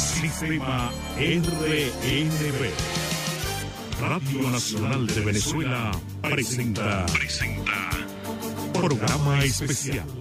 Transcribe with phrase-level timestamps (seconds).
[0.00, 2.70] Sistema RNB.
[4.00, 5.90] Radio Nacional de Venezuela
[6.22, 7.90] presenta, presenta
[8.72, 10.19] programa especial.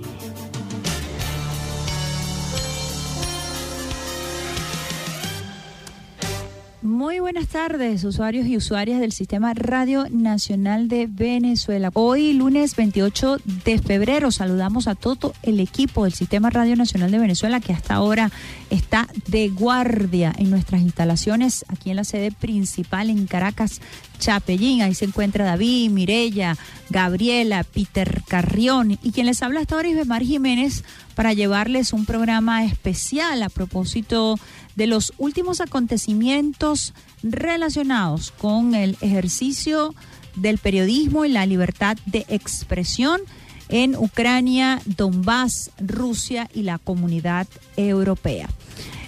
[6.90, 11.92] Muy buenas tardes, usuarios y usuarias del Sistema Radio Nacional de Venezuela.
[11.94, 17.20] Hoy, lunes 28 de febrero, saludamos a todo el equipo del Sistema Radio Nacional de
[17.20, 18.32] Venezuela que hasta ahora
[18.72, 23.82] está de guardia en nuestras instalaciones aquí en la sede principal en Caracas,
[24.18, 24.82] Chapellín.
[24.82, 26.58] Ahí se encuentra David, Mirella,
[26.90, 30.84] Gabriela, Peter Carrión y quien les habla hasta ahora es Bemar Jiménez
[31.14, 34.40] para llevarles un programa especial a propósito
[34.80, 39.94] de los últimos acontecimientos relacionados con el ejercicio
[40.38, 43.20] del periodismo y la libertad de expresión
[43.68, 48.48] en Ucrania, Donbass, Rusia y la comunidad europea.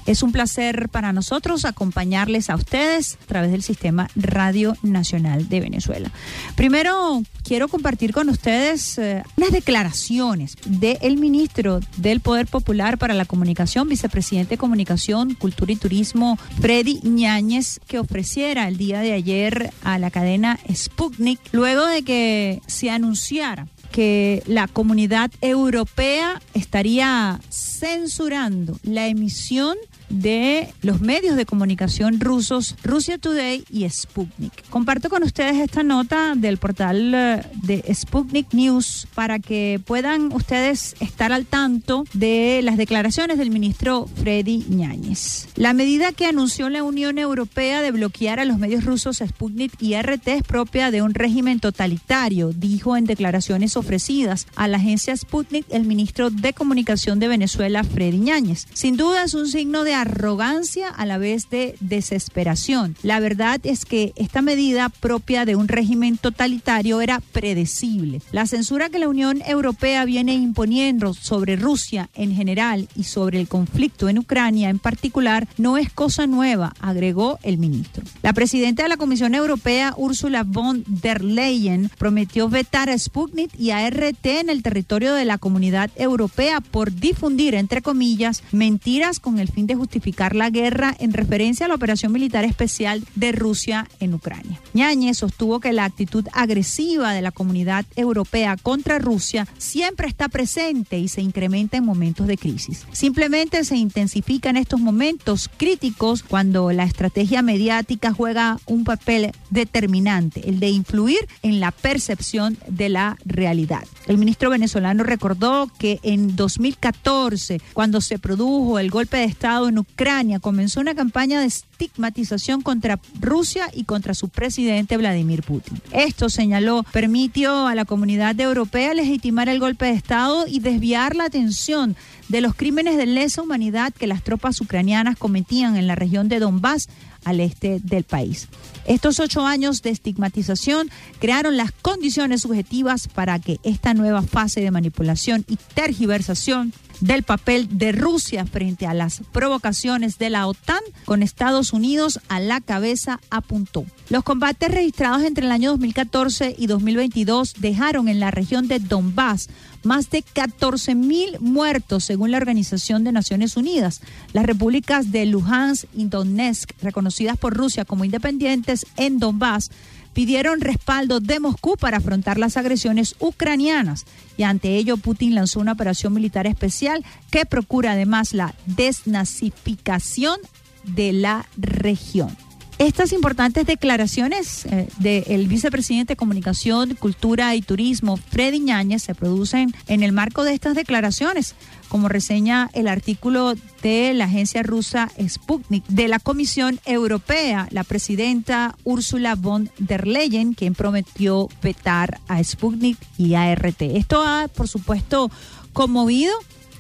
[0.06, 5.60] Es un placer para nosotros acompañarles a ustedes a través del Sistema Radio Nacional de
[5.60, 6.12] Venezuela.
[6.56, 13.26] Primero, quiero compartir con ustedes eh, unas declaraciones del ministro del Poder Popular para la
[13.26, 19.72] Comunicación, vicepresidente de Comunicación, Cultura y Turismo, Freddy Ñáñez, que ofreciera el día de ayer
[19.84, 28.80] a la cadena Sputnik, luego de que se anunciara que la comunidad europea estaría censurando
[28.84, 29.78] la emisión
[30.12, 34.70] de los medios de comunicación rusos, Russia Today y Sputnik.
[34.70, 40.96] Comparto con ustedes esta nota del portal eh, de Sputnik News para que puedan ustedes
[41.00, 45.48] estar al tanto de las declaraciones del ministro Freddy Ñáñez.
[45.56, 49.96] La medida que anunció la Unión Europea de bloquear a los medios rusos Sputnik y
[49.96, 55.66] RT es propia de un régimen totalitario, dijo en declaraciones ofrecidas a la agencia Sputnik
[55.70, 58.68] el ministro de Comunicación de Venezuela, Freddy Ñáñez.
[58.74, 62.96] Sin duda es un signo de arrogancia a la vez de desesperación.
[63.04, 68.22] La verdad es que esta medida propia de un régimen totalitario era predecible.
[68.32, 73.48] La censura que la Unión Europea viene imponiendo sobre Rusia en general y sobre el
[73.48, 78.04] conflicto en Ucrania en particular no es cosa nueva, agregó el ministro.
[78.22, 83.72] La presidenta de la Comisión Europea, Ursula von der Leyen, prometió vetar a Sputnik y
[83.72, 89.40] a RT en el territorio de la comunidad europea por difundir, entre comillas, mentiras con
[89.40, 89.91] el fin de justificar
[90.36, 94.60] la guerra en referencia a la operación militar especial de Rusia en Ucrania.
[94.74, 101.00] Ñañez sostuvo que la actitud agresiva de la comunidad europea contra Rusia siempre está presente
[101.00, 102.86] y se incrementa en momentos de crisis.
[102.92, 110.48] Simplemente se intensifica en estos momentos críticos cuando la estrategia mediática juega un papel determinante,
[110.50, 113.84] el de influir en la percepción de la realidad.
[114.08, 119.78] El ministro venezolano recordó que en 2014, cuando se produjo el golpe de Estado en
[119.82, 125.82] Ucrania, comenzó una campaña de estigmatización contra Rusia y contra su presidente Vladimir Putin.
[125.92, 131.26] Esto, señaló, permitió a la comunidad europea legitimar el golpe de Estado y desviar la
[131.26, 131.96] atención
[132.30, 136.40] de los crímenes de lesa humanidad que las tropas ucranianas cometían en la región de
[136.40, 136.88] Donbass
[137.26, 138.48] al este del país.
[138.86, 144.72] Estos ocho años de estigmatización crearon las condiciones subjetivas para que esta nueva fase de
[144.72, 151.24] manipulación y tergiversación del papel de Rusia frente a las provocaciones de la OTAN con
[151.24, 153.86] Estados Unidos a la cabeza apuntó.
[154.10, 159.50] Los combates registrados entre el año 2014 y 2022 dejaron en la región de Donbass
[159.84, 164.02] más de 14 mil muertos según la Organización de Naciones Unidas.
[164.34, 169.72] Las repúblicas de Luhansk y Donetsk, reconocidas por Rusia como independientes en Donbass,
[170.14, 174.06] pidieron respaldo de Moscú para afrontar las agresiones ucranianas
[174.38, 180.40] y ante ello Putin lanzó una operación militar especial que procura además la desnazificación
[180.84, 182.36] de la región.
[182.82, 189.72] Estas importantes declaraciones eh, del vicepresidente de Comunicación, Cultura y Turismo, Freddy Ñáñez, se producen
[189.86, 191.54] en el marco de estas declaraciones,
[191.90, 193.54] como reseña el artículo
[193.84, 200.56] de la agencia rusa Sputnik, de la Comisión Europea, la presidenta Ursula von der Leyen,
[200.56, 203.96] quien prometió vetar a Sputnik y a RT.
[203.96, 205.30] Esto ha, por supuesto,
[205.72, 206.34] conmovido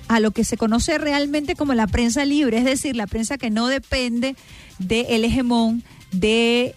[0.08, 3.50] a lo que se conoce realmente como la prensa libre, es decir, la prensa que
[3.50, 4.36] no depende
[4.82, 6.76] del hegemón de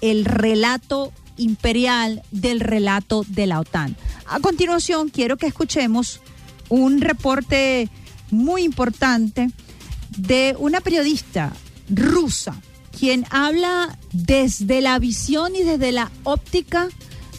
[0.00, 3.96] el relato imperial del relato de la OTAN.
[4.26, 6.20] A continuación, quiero que escuchemos
[6.68, 7.88] un reporte
[8.30, 9.50] muy importante
[10.16, 11.52] de una periodista
[11.88, 12.60] rusa,
[12.98, 16.88] quien habla desde la visión y desde la óptica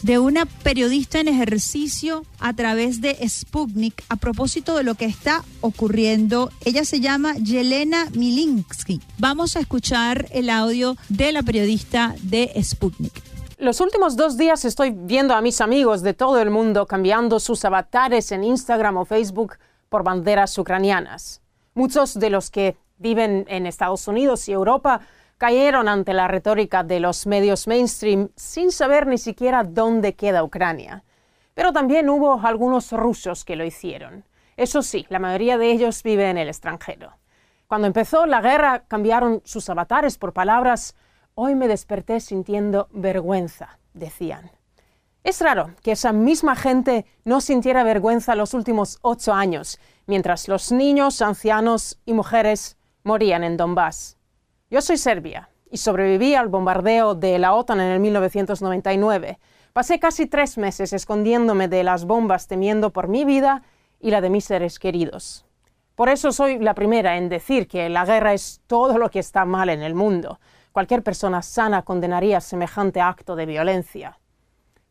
[0.02, 5.44] de una periodista en ejercicio a través de Sputnik a propósito de lo que está
[5.60, 6.50] ocurriendo.
[6.64, 9.00] Ella se llama Yelena Milinsky.
[9.18, 13.22] Vamos a escuchar el audio de la periodista de Sputnik.
[13.58, 17.64] Los últimos dos días estoy viendo a mis amigos de todo el mundo cambiando sus
[17.64, 19.54] avatares en Instagram o Facebook
[19.88, 21.40] por banderas ucranianas.
[21.74, 25.00] Muchos de los que viven en Estados Unidos y Europa
[25.38, 31.04] cayeron ante la retórica de los medios mainstream sin saber ni siquiera dónde queda Ucrania.
[31.54, 34.24] Pero también hubo algunos rusos que lo hicieron.
[34.56, 37.12] Eso sí, la mayoría de ellos vive en el extranjero.
[37.66, 40.94] Cuando empezó la guerra cambiaron sus avatares por palabras
[41.38, 44.50] Hoy me desperté sintiendo vergüenza, decían.
[45.22, 50.72] Es raro que esa misma gente no sintiera vergüenza los últimos ocho años, mientras los
[50.72, 54.16] niños, ancianos y mujeres morían en Donbass.
[54.68, 59.38] Yo soy serbia y sobreviví al bombardeo de la OTAN en el 1999.
[59.72, 63.62] Pasé casi tres meses escondiéndome de las bombas temiendo por mi vida
[64.00, 65.46] y la de mis seres queridos.
[65.94, 69.44] Por eso soy la primera en decir que la guerra es todo lo que está
[69.44, 70.40] mal en el mundo.
[70.72, 74.18] Cualquier persona sana condenaría semejante acto de violencia.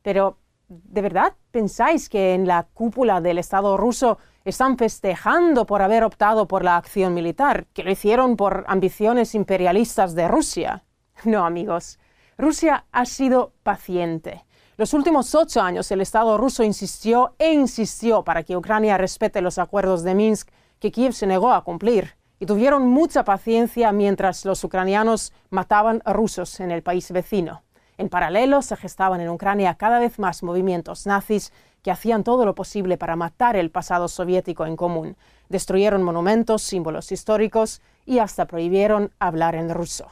[0.02, 0.38] Pero,
[0.70, 6.48] ¿de verdad pensáis que en la cúpula del Estado ruso están festejando por haber optado
[6.48, 10.84] por la acción militar, que lo hicieron por ambiciones imperialistas de Rusia.
[11.24, 11.98] No, amigos,
[12.38, 14.46] Rusia ha sido paciente.
[14.78, 19.58] Los últimos ocho años el Estado ruso insistió e insistió para que Ucrania respete los
[19.58, 20.50] acuerdos de Minsk
[20.80, 22.16] que Kiev se negó a cumplir.
[22.38, 27.64] Y tuvieron mucha paciencia mientras los ucranianos mataban rusos en el país vecino.
[27.98, 31.54] En paralelo se gestaban en Ucrania cada vez más movimientos nazis
[31.86, 35.18] que hacían todo lo posible para matar el pasado soviético en común.
[35.50, 40.08] Destruyeron monumentos, símbolos históricos y hasta prohibieron hablar en ruso.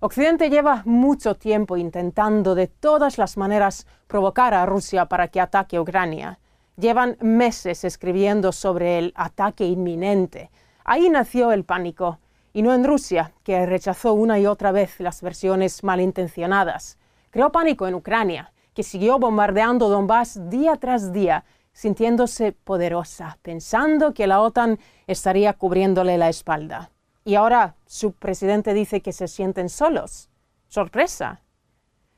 [0.00, 5.78] Occidente lleva mucho tiempo intentando de todas las maneras provocar a Rusia para que ataque
[5.78, 6.38] Ucrania.
[6.78, 10.50] Llevan meses escribiendo sobre el ataque inminente.
[10.82, 12.20] Ahí nació el pánico,
[12.54, 16.96] y no en Rusia, que rechazó una y otra vez las versiones malintencionadas.
[17.28, 24.28] Creó pánico en Ucrania, que siguió bombardeando Donbass día tras día, sintiéndose poderosa, pensando que
[24.28, 24.78] la OTAN
[25.08, 26.92] estaría cubriéndole la espalda.
[27.24, 30.30] Y ahora su presidente dice que se sienten solos.
[30.68, 31.40] Sorpresa.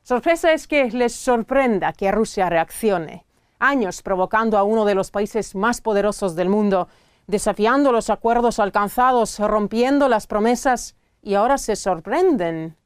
[0.02, 3.24] Sorpresa es que les sorprenda que Rusia reaccione.
[3.58, 6.88] Años provocando a uno de los países más poderosos del mundo,
[7.26, 12.76] desafiando los acuerdos alcanzados, rompiendo las promesas, y ahora se sorprenden.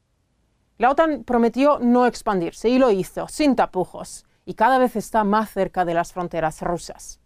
[0.77, 5.51] La OTAN prometió no expandirse y lo hizo, sin tapujos, y cada vez está más
[5.51, 7.21] cerca de las fronteras rusas.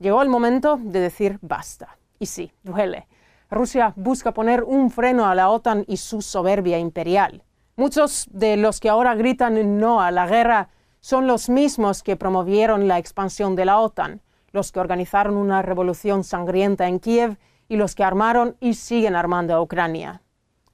[0.00, 1.96] Llegó el momento de decir basta.
[2.18, 3.06] Y sí, duele.
[3.50, 7.44] Rusia busca poner un freno a la OTAN y su soberbia imperial.
[7.76, 10.68] Muchos de los que ahora gritan no a la guerra
[11.00, 16.24] son los mismos que promovieron la expansión de la OTAN, los que organizaron una revolución
[16.24, 17.38] sangrienta en Kiev
[17.68, 20.22] y los que armaron y siguen armando a Ucrania.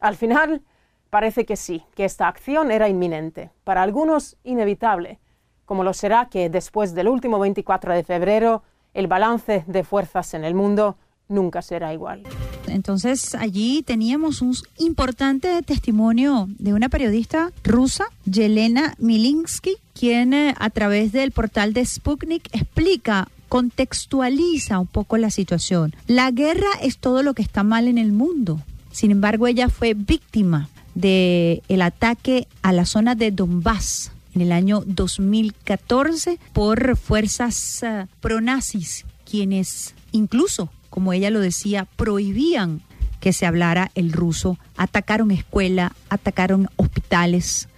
[0.00, 0.62] Al final,
[1.10, 5.19] Parece que sí, que esta acción era inminente, para algunos inevitable,
[5.64, 8.62] como lo será que después del último 24 de febrero
[8.94, 10.96] el balance de fuerzas en el mundo
[11.28, 12.25] nunca será igual.
[12.66, 20.70] Entonces allí teníamos un importante testimonio de una periodista rusa, Yelena Milinsky, quien eh, a
[20.70, 25.94] través del portal de Sputnik explica contextualiza un poco la situación.
[26.06, 28.60] La guerra es todo lo que está mal en el mundo.
[28.90, 30.69] Sin embargo, ella fue víctima
[30.99, 38.06] del el ataque a la zona de Donbass en el año 2014 por fuerzas uh,
[38.20, 42.82] pronazis, quienes incluso, como ella lo decía, prohibían
[43.20, 47.69] que se hablara el ruso, atacaron escuela, atacaron hospitales.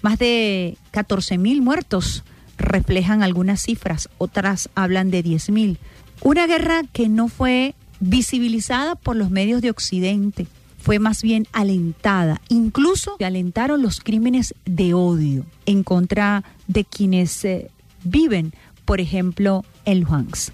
[0.00, 2.22] Más de 14 mil muertos
[2.58, 5.78] reflejan algunas cifras, otras hablan de 10 mil.
[6.22, 10.46] Una guerra que no fue visibilizada por los medios de Occidente,
[10.82, 12.40] fue más bien alentada.
[12.48, 17.70] Incluso alentaron los crímenes de odio en contra de quienes eh,
[18.04, 18.52] viven,
[18.84, 20.52] por ejemplo, en Luhansk.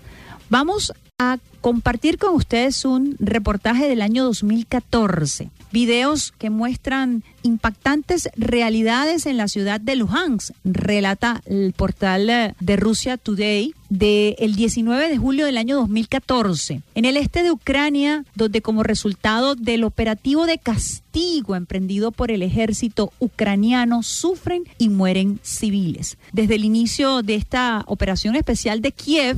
[0.51, 9.27] Vamos a compartir con ustedes un reportaje del año 2014 videos que muestran impactantes realidades
[9.27, 15.17] en la ciudad de Luhansk, relata el portal eh, de Rusia Today del 19 de
[15.17, 20.59] julio del año 2014, en el este de Ucrania, donde como resultado del operativo de
[20.59, 26.19] castigo emprendido por el ejército ucraniano sufren y mueren civiles.
[26.33, 29.37] Desde el inicio de esta operación especial de Kiev,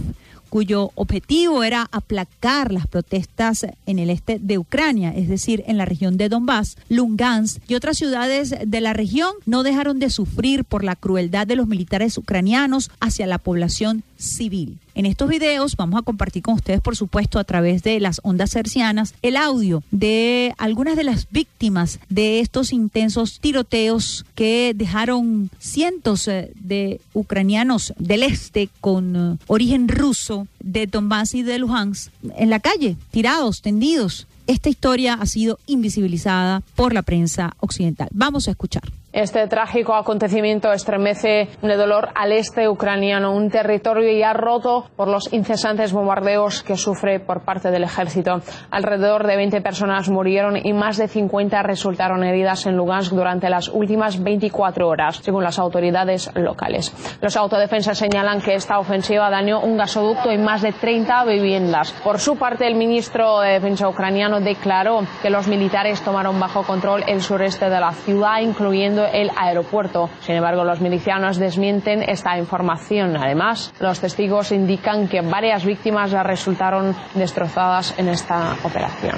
[0.50, 5.87] cuyo objetivo era aplacar las protestas en el este de Ucrania, es decir, en la
[5.87, 10.85] región de Donbass, Lugansk y otras ciudades de la región, no dejaron de sufrir por
[10.85, 14.78] la crueldad de los militares ucranianos hacia la población civil.
[14.94, 18.54] En estos videos vamos a compartir con ustedes, por supuesto, a través de las ondas
[18.54, 26.28] hercianas, el audio de algunas de las víctimas de estos intensos tiroteos que dejaron cientos
[26.28, 32.50] eh, de ucranianos del este con eh, origen ruso de Donbass y de Luhansk en
[32.50, 34.26] la calle, tirados, tendidos.
[34.46, 38.08] Esta historia ha sido invisibilizada por la prensa occidental.
[38.12, 38.82] Vamos a escuchar.
[39.12, 45.33] Este trágico acontecimiento estremece de dolor al este ucraniano, un territorio ya roto por los
[45.33, 48.40] incesantes bombardeos que sufre por parte del ejército.
[48.71, 53.69] Alrededor de 20 personas murieron y más de 50 resultaron heridas en Lugansk durante las
[53.69, 56.95] últimas 24 horas, según las autoridades locales.
[57.21, 61.90] Los autodefensas señalan que esta ofensiva dañó un gasoducto y más de 30 viviendas.
[62.05, 67.02] Por su parte, el ministro de Defensa ucraniano declaró que los militares tomaron bajo control
[67.09, 70.11] el sureste de la ciudad, incluyendo el aeropuerto.
[70.21, 73.16] Sin embargo, los milicianos desmienten esta información.
[73.16, 79.16] Además, los testigos indican que varias víctimas ya resultaron destrozadas en esta operación.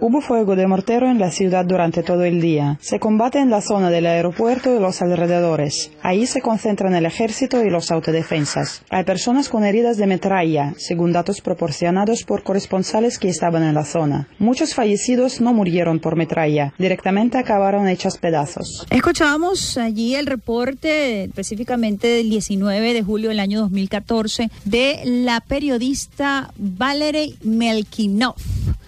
[0.00, 2.76] Hubo fuego de mortero en la ciudad durante todo el día.
[2.80, 5.96] Se combate en la zona del aeropuerto y los alrededores.
[6.02, 8.84] Ahí se concentran el ejército y los autodefensas.
[8.90, 13.84] Hay personas con heridas de metralla, según datos proporcionados por corresponsales que estaban en la
[13.84, 14.26] zona.
[14.38, 18.86] Muchos fallecidos no murieron por metralla, directamente acabaron hechas pedazos.
[18.90, 26.52] Escuchábamos allí el reporte específicamente del 19 de julio del año 2014 de la periodista
[26.56, 28.36] Valery Melkinov.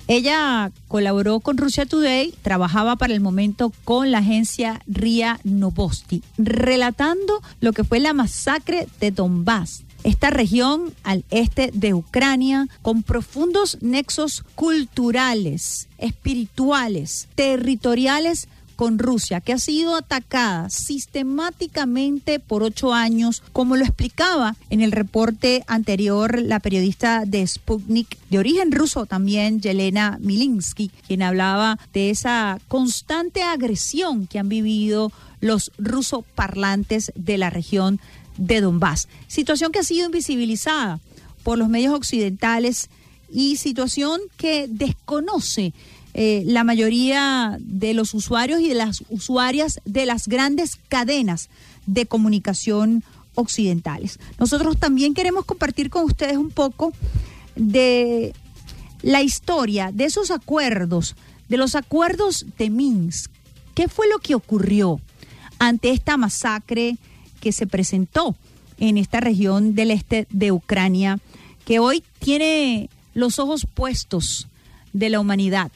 [0.08, 7.40] Ella colaboró con Russia Today, trabajaba para el momento con la agencia RIA Novosti, relatando
[7.60, 13.78] lo que fue la masacre de Donbass esta región al este de Ucrania con profundos
[13.80, 23.76] nexos culturales, espirituales, territoriales con Rusia, que ha sido atacada sistemáticamente por ocho años, como
[23.76, 30.18] lo explicaba en el reporte anterior la periodista de Sputnik, de origen ruso también, Yelena
[30.20, 38.00] Milinsky, quien hablaba de esa constante agresión que han vivido los rusoparlantes de la región
[38.36, 39.08] de Donbass.
[39.28, 41.00] Situación que ha sido invisibilizada
[41.42, 42.88] por los medios occidentales
[43.30, 45.72] y situación que desconoce
[46.14, 51.48] eh, la mayoría de los usuarios y de las usuarias de las grandes cadenas
[51.86, 53.02] de comunicación
[53.34, 54.18] occidentales.
[54.38, 56.92] Nosotros también queremos compartir con ustedes un poco
[57.56, 58.34] de
[59.00, 61.16] la historia de esos acuerdos,
[61.48, 63.30] de los acuerdos de Minsk.
[63.74, 65.00] ¿Qué fue lo que ocurrió
[65.58, 66.98] ante esta masacre?
[67.42, 68.36] Que se presentó
[68.78, 71.18] en esta región del este de Ucrania,
[71.66, 74.46] que hoy tiene los ojos puestos
[74.92, 75.72] de la humanidad,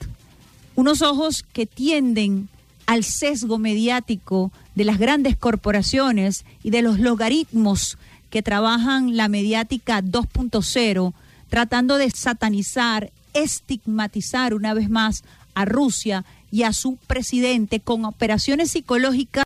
[0.76, 2.48] unos ojos que tienden
[2.86, 7.98] al sesgo mediático de las grandes corporaciones y de los logaritmos
[8.30, 11.14] que trabajan la mediática 2.0,
[11.48, 18.70] tratando de satanizar, estigmatizar una vez más a Rusia y a su presidente con operaciones
[18.70, 19.44] psicológicas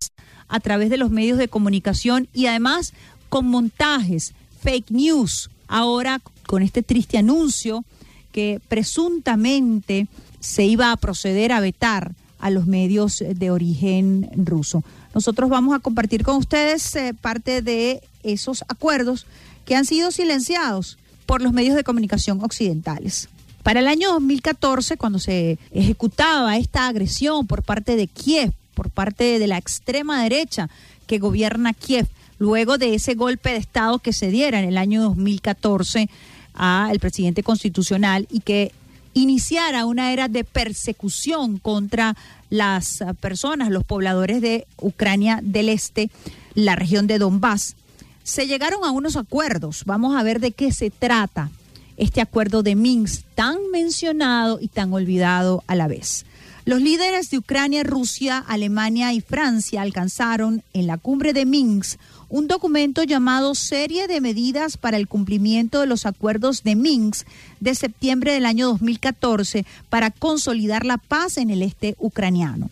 [0.51, 2.93] a través de los medios de comunicación y además
[3.29, 7.85] con montajes, fake news, ahora con este triste anuncio
[8.33, 10.09] que presuntamente
[10.41, 14.83] se iba a proceder a vetar a los medios de origen ruso.
[15.15, 19.27] Nosotros vamos a compartir con ustedes eh, parte de esos acuerdos
[19.65, 23.29] que han sido silenciados por los medios de comunicación occidentales.
[23.63, 29.39] Para el año 2014, cuando se ejecutaba esta agresión por parte de Kiev por parte
[29.39, 30.71] de la extrema derecha
[31.07, 32.07] que gobierna Kiev,
[32.39, 36.09] luego de ese golpe de Estado que se diera en el año 2014
[36.55, 38.73] al presidente constitucional y que
[39.13, 42.17] iniciara una era de persecución contra
[42.49, 46.09] las personas, los pobladores de Ucrania del Este,
[46.55, 47.77] la región de Donbass.
[48.23, 49.83] Se llegaron a unos acuerdos.
[49.85, 51.51] Vamos a ver de qué se trata
[51.99, 56.25] este acuerdo de Minsk tan mencionado y tan olvidado a la vez.
[56.67, 61.99] Los líderes de Ucrania, Rusia, Alemania y Francia alcanzaron en la cumbre de Minsk
[62.29, 67.27] un documento llamado Serie de Medidas para el Cumplimiento de los Acuerdos de Minsk
[67.61, 72.71] de septiembre del año 2014 para consolidar la paz en el este ucraniano.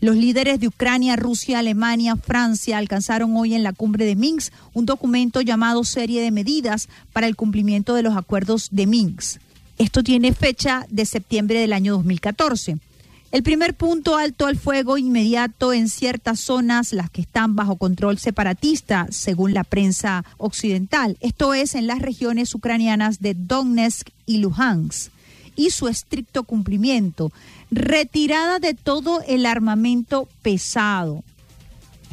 [0.00, 4.86] Los líderes de Ucrania, Rusia, Alemania, Francia alcanzaron hoy en la cumbre de Minsk un
[4.86, 9.40] documento llamado Serie de Medidas para el Cumplimiento de los Acuerdos de Minsk.
[9.76, 12.78] Esto tiene fecha de septiembre del año 2014.
[13.34, 18.16] El primer punto, alto al fuego inmediato en ciertas zonas, las que están bajo control
[18.16, 21.16] separatista, según la prensa occidental.
[21.20, 25.10] Esto es en las regiones ucranianas de Donetsk y Luhansk.
[25.56, 27.32] Y su estricto cumplimiento.
[27.72, 31.24] Retirada de todo el armamento pesado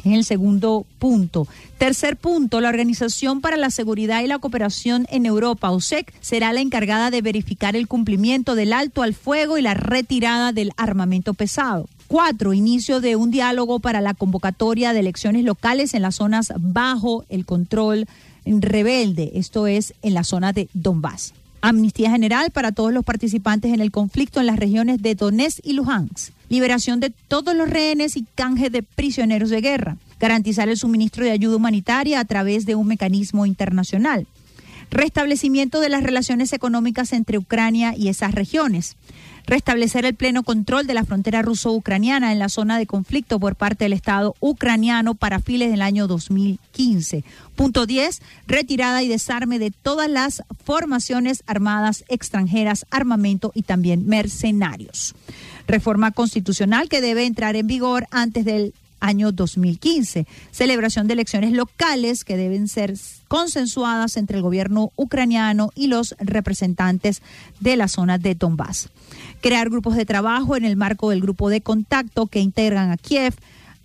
[0.04, 1.46] en el segundo punto.
[1.78, 6.60] Tercer punto, la Organización para la Seguridad y la Cooperación en Europa, OSEC, será la
[6.60, 11.88] encargada de verificar el cumplimiento del alto al fuego y la retirada del armamento pesado.
[12.08, 17.24] Cuatro, inicio de un diálogo para la convocatoria de elecciones locales en las zonas bajo
[17.28, 18.06] el control
[18.44, 21.32] rebelde, esto es en la zona de Donbass.
[21.60, 25.74] Amnistía general para todos los participantes en el conflicto en las regiones de Donetsk y
[25.74, 31.24] Luhansk liberación de todos los rehenes y canje de prisioneros de guerra, garantizar el suministro
[31.24, 34.26] de ayuda humanitaria a través de un mecanismo internacional,
[34.90, 38.96] restablecimiento de las relaciones económicas entre Ucrania y esas regiones,
[39.46, 43.84] restablecer el pleno control de la frontera ruso-ucraniana en la zona de conflicto por parte
[43.84, 47.24] del Estado ucraniano para fines del año 2015.
[47.56, 48.22] Punto 10.
[48.46, 55.14] Retirada y desarme de todas las formaciones armadas extranjeras, armamento y también mercenarios
[55.66, 62.24] reforma constitucional que debe entrar en vigor antes del año 2015, celebración de elecciones locales
[62.24, 62.94] que deben ser
[63.28, 67.20] consensuadas entre el gobierno ucraniano y los representantes
[67.60, 68.88] de la zona de Donbass,
[69.40, 73.34] crear grupos de trabajo en el marco del grupo de contacto que integran a Kiev,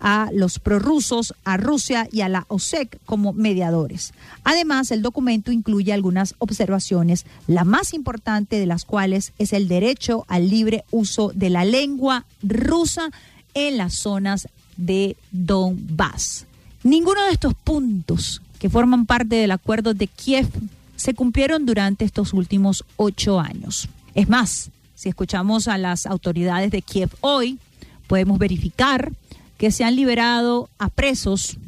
[0.00, 4.12] a los prorrusos, a Rusia y a la OSEC como mediadores.
[4.44, 10.24] Además, el documento incluye algunas observaciones, la más importante de las cuales es el derecho
[10.28, 13.10] al libre uso de la lengua rusa
[13.54, 14.46] en las zonas
[14.78, 16.46] de Donbass.
[16.82, 20.48] Ninguno de estos puntos que forman parte del acuerdo de Kiev
[20.96, 23.88] se cumplieron durante estos últimos ocho años.
[24.14, 27.58] Es más, si escuchamos a las autoridades de Kiev hoy,
[28.06, 29.12] podemos verificar
[29.58, 31.58] que se han liberado a presos,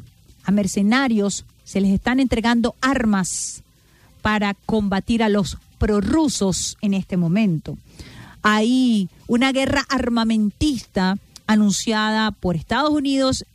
[0.43, 3.63] a mercenarios, se les están entregando armas
[4.21, 7.77] para combatir a los prorrusos en este momento.
[8.43, 11.17] Hay una guerra armamentista
[11.51, 13.45] anunciada por Estados Unidos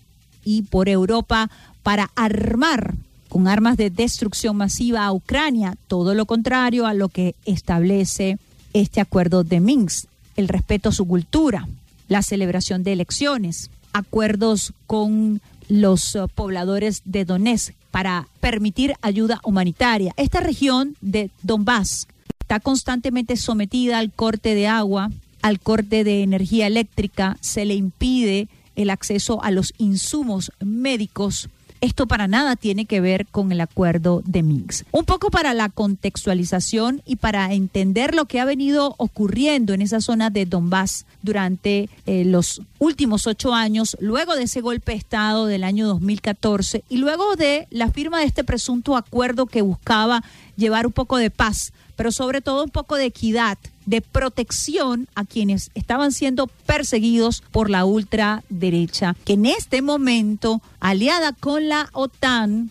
[0.45, 1.51] y por Europa
[1.83, 2.95] para armar
[3.29, 8.39] con armas de destrucción masiva a Ucrania, todo lo contrario a lo que establece
[8.73, 11.69] este acuerdo de Minsk, el respeto a su cultura,
[12.09, 20.13] la celebración de elecciones, acuerdos con los eh, pobladores de Donetsk para permitir ayuda humanitaria.
[20.17, 22.07] Esta región de Donbass
[22.41, 25.11] está constantemente sometida al corte de agua,
[25.47, 31.49] al corte de energía eléctrica, se le impide el acceso a los insumos médicos
[31.81, 34.87] esto para nada tiene que ver con el acuerdo de Minsk.
[34.93, 40.01] Un poco para la contextualización y para entender lo que ha venido ocurriendo en esa
[40.01, 45.47] zona de Donbass durante eh, los últimos ocho años, luego de ese golpe de Estado
[45.47, 50.25] del año 2014 y luego de la firma de este presunto acuerdo que buscaba
[50.57, 55.25] llevar un poco de paz, pero sobre todo un poco de equidad de protección a
[55.25, 62.71] quienes estaban siendo perseguidos por la ultraderecha, que en este momento, aliada con la OTAN,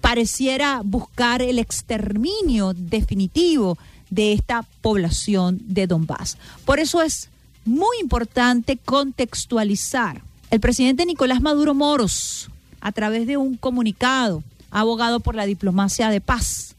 [0.00, 3.76] pareciera buscar el exterminio definitivo
[4.10, 6.38] de esta población de Donbass.
[6.64, 7.30] Por eso es
[7.64, 10.22] muy importante contextualizar.
[10.50, 12.50] El presidente Nicolás Maduro Moros,
[12.80, 16.76] a través de un comunicado, abogado por la diplomacia de paz.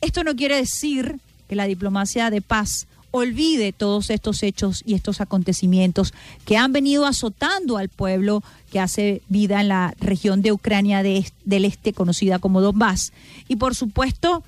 [0.00, 5.20] Esto no quiere decir que la diplomacia de paz olvide todos estos hechos y estos
[5.20, 6.12] acontecimientos
[6.44, 11.64] que han venido azotando al pueblo que hace vida en la región de Ucrania del
[11.64, 13.12] Este, conocida como Donbass.
[13.48, 14.44] Y por supuesto,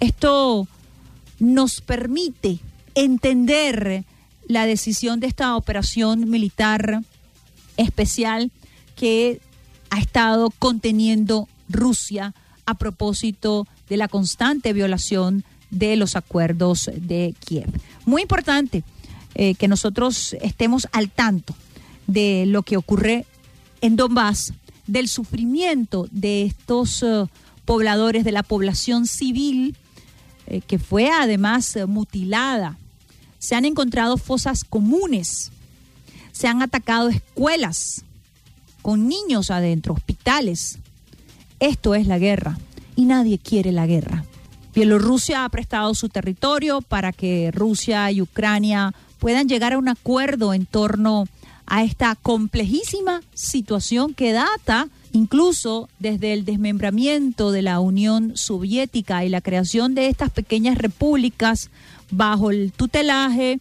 [0.00, 0.68] esto
[1.38, 2.60] nos permite
[2.94, 4.04] entender
[4.46, 7.02] la decisión de esta operación militar
[7.76, 8.52] especial
[8.94, 9.40] que
[9.90, 17.68] ha estado conteniendo Rusia a propósito de la constante violación de los acuerdos de Kiev.
[18.04, 18.84] Muy importante
[19.34, 21.54] eh, que nosotros estemos al tanto
[22.06, 23.26] de lo que ocurre
[23.80, 24.52] en Donbass,
[24.86, 27.26] del sufrimiento de estos eh,
[27.64, 29.76] pobladores, de la población civil,
[30.46, 32.78] eh, que fue además mutilada.
[33.38, 35.50] Se han encontrado fosas comunes,
[36.32, 38.04] se han atacado escuelas
[38.82, 40.78] con niños adentro, hospitales.
[41.58, 42.58] Esto es la guerra
[42.94, 44.24] y nadie quiere la guerra.
[44.76, 50.52] Bielorrusia ha prestado su territorio para que Rusia y Ucrania puedan llegar a un acuerdo
[50.52, 51.26] en torno
[51.64, 59.30] a esta complejísima situación que data incluso desde el desmembramiento de la Unión Soviética y
[59.30, 61.70] la creación de estas pequeñas repúblicas
[62.10, 63.58] bajo el tutelaje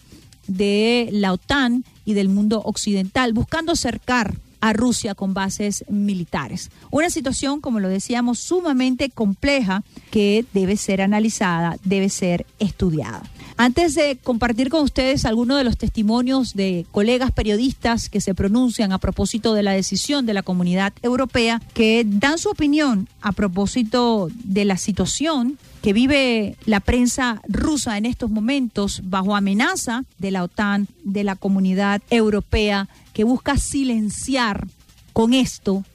[0.47, 6.71] de la OTAN y del mundo occidental, buscando acercar a Rusia con bases militares.
[6.89, 13.21] Una situación, como lo decíamos, sumamente compleja que debe ser analizada, debe ser estudiada.
[13.58, 18.91] Antes de compartir con ustedes algunos de los testimonios de colegas periodistas que se pronuncian
[18.91, 24.30] a propósito de la decisión de la comunidad europea, que dan su opinión a propósito
[24.43, 30.43] de la situación que vive la prensa rusa en estos momentos bajo amenaza de la
[30.43, 34.67] OTAN, de la comunidad europea, que busca silenciar
[35.13, 35.86] con esto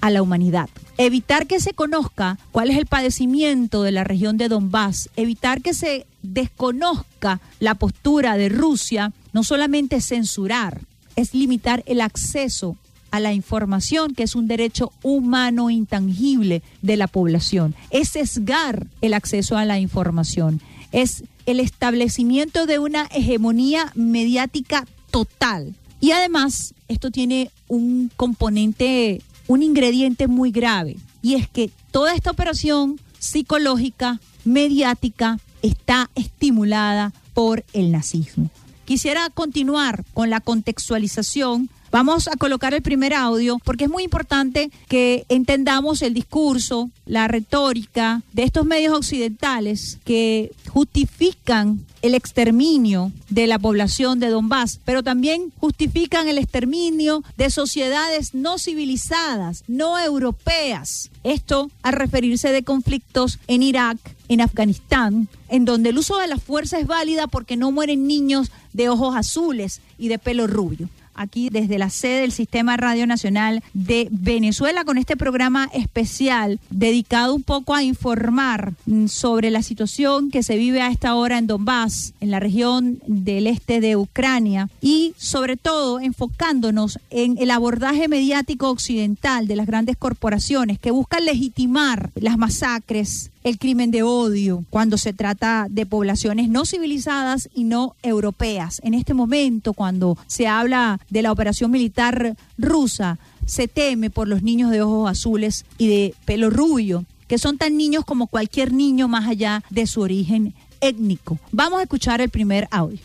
[0.00, 0.70] a la humanidad.
[0.96, 5.74] Evitar que se conozca cuál es el padecimiento de la región de Donbass, evitar que
[5.74, 10.82] se desconozca la postura de Rusia, no solamente censurar,
[11.16, 12.76] es limitar el acceso
[13.10, 17.74] a la información, que es un derecho humano intangible de la población.
[17.90, 20.60] Es sesgar el acceso a la información.
[20.92, 25.74] Es el establecimiento de una hegemonía mediática total.
[26.00, 32.30] Y además, esto tiene un componente, un ingrediente muy grave, y es que toda esta
[32.30, 38.50] operación psicológica, mediática, está estimulada por el nazismo.
[38.84, 44.70] Quisiera continuar con la contextualización Vamos a colocar el primer audio porque es muy importante
[44.88, 53.46] que entendamos el discurso, la retórica de estos medios occidentales que justifican el exterminio de
[53.46, 61.10] la población de Donbass, pero también justifican el exterminio de sociedades no civilizadas, no europeas.
[61.24, 63.96] Esto al referirse de conflictos en Irak,
[64.28, 68.50] en Afganistán, en donde el uso de la fuerza es válida porque no mueren niños
[68.74, 73.62] de ojos azules y de pelo rubio aquí desde la sede del Sistema Radio Nacional
[73.74, 78.74] de Venezuela con este programa especial dedicado un poco a informar
[79.06, 83.46] sobre la situación que se vive a esta hora en Donbass, en la región del
[83.46, 89.96] este de Ucrania y sobre todo enfocándonos en el abordaje mediático occidental de las grandes
[89.96, 96.48] corporaciones que buscan legitimar las masacres, el crimen de odio cuando se trata de poblaciones
[96.48, 98.80] no civilizadas y no europeas.
[98.84, 104.42] En este momento, cuando se habla de la operación militar rusa, se teme por los
[104.42, 109.08] niños de ojos azules y de pelo rubio, que son tan niños como cualquier niño
[109.08, 111.38] más allá de su origen étnico.
[111.52, 112.98] Vamos a escuchar el primer audio.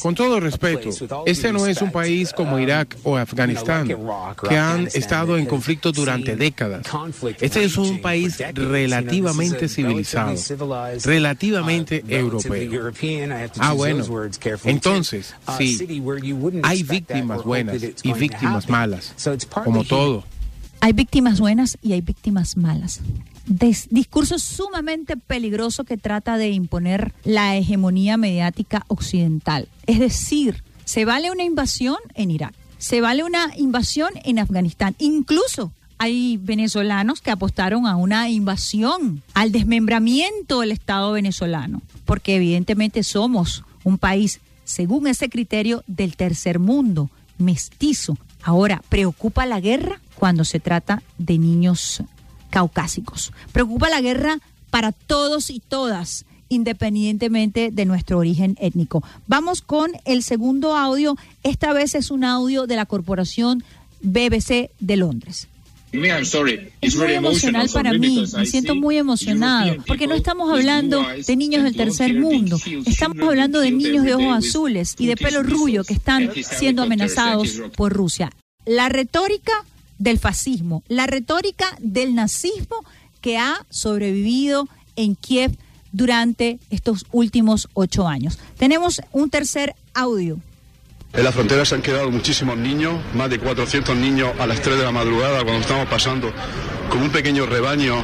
[0.00, 0.90] Con todo respeto,
[1.26, 3.88] este no es un país como Irak o Afganistán,
[4.48, 6.86] que han estado en conflicto durante décadas.
[7.40, 10.34] Este es un país relativamente civilizado,
[11.04, 12.92] relativamente europeo.
[13.58, 14.04] Ah, bueno.
[14.64, 16.02] Entonces, sí,
[16.62, 19.14] hay víctimas buenas y víctimas malas,
[19.64, 20.24] como todo.
[20.80, 23.00] Hay víctimas buenas y hay víctimas malas
[23.46, 29.68] discurso sumamente peligroso que trata de imponer la hegemonía mediática occidental.
[29.86, 35.72] Es decir, se vale una invasión en Irak, se vale una invasión en Afganistán, incluso
[35.98, 43.62] hay venezolanos que apostaron a una invasión, al desmembramiento del Estado venezolano, porque evidentemente somos
[43.84, 48.18] un país, según ese criterio, del tercer mundo, mestizo.
[48.42, 52.02] Ahora, ¿preocupa la guerra cuando se trata de niños
[52.52, 53.32] caucásicos.
[53.50, 54.38] Preocupa la guerra
[54.70, 59.02] para todos y todas, independientemente de nuestro origen étnico.
[59.26, 61.16] Vamos con el segundo audio.
[61.42, 63.64] Esta vez es un audio de la corporación
[64.02, 65.48] BBC de Londres.
[65.92, 71.64] Es muy emocional para mí, me siento muy emocionado, porque no estamos hablando de niños
[71.64, 75.92] del tercer mundo, estamos hablando de niños de ojos azules y de pelo rubio que
[75.92, 78.32] están siendo amenazados por Rusia.
[78.64, 79.52] La retórica
[80.02, 82.84] del fascismo, la retórica del nazismo
[83.20, 85.52] que ha sobrevivido en Kiev
[85.92, 88.38] durante estos últimos ocho años.
[88.58, 90.40] Tenemos un tercer audio.
[91.12, 94.78] En la frontera se han quedado muchísimos niños, más de 400 niños a las 3
[94.78, 96.32] de la madrugada cuando estamos pasando
[96.90, 98.02] con un pequeño rebaño,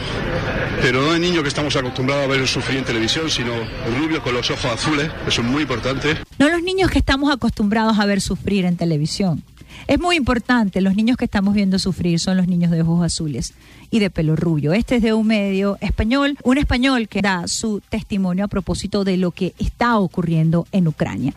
[0.80, 3.52] pero no de niños que estamos acostumbrados a ver sufrir en televisión, sino
[3.98, 6.16] rubios con los ojos azules, eso es muy importante.
[6.38, 9.42] No los niños que estamos acostumbrados a ver sufrir en televisión.
[9.86, 13.54] Es muy importante, los niños que estamos viendo sufrir son los niños de ojos azules
[13.90, 14.72] y de pelo rubio.
[14.72, 19.16] Este es de un medio español, un español que da su testimonio a propósito de
[19.16, 21.32] lo que está ocurriendo en Ucrania.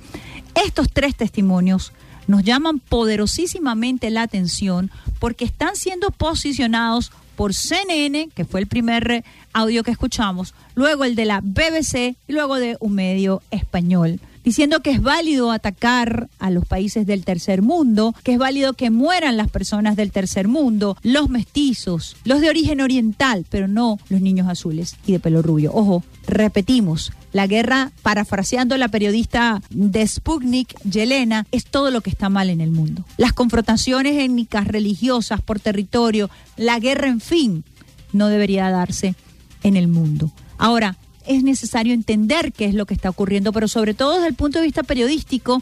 [0.65, 1.93] Estos tres testimonios
[2.27, 9.23] nos llaman poderosísimamente la atención porque están siendo posicionados por CNN, que fue el primer
[9.53, 14.81] audio que escuchamos, luego el de la BBC y luego de un medio español diciendo
[14.81, 19.37] que es válido atacar a los países del tercer mundo, que es válido que mueran
[19.37, 24.47] las personas del tercer mundo, los mestizos, los de origen oriental, pero no los niños
[24.47, 25.71] azules y de pelo rubio.
[25.73, 32.27] Ojo, repetimos, La guerra, parafraseando la periodista de Sputnik, Yelena, es todo lo que está
[32.27, 33.05] mal en el mundo.
[33.15, 37.63] Las confrontaciones étnicas, religiosas, por territorio, la guerra, en fin,
[38.11, 39.15] no debería darse
[39.63, 40.29] en el mundo.
[40.57, 44.35] Ahora, es necesario entender qué es lo que está ocurriendo, pero sobre todo desde el
[44.35, 45.61] punto de vista periodístico,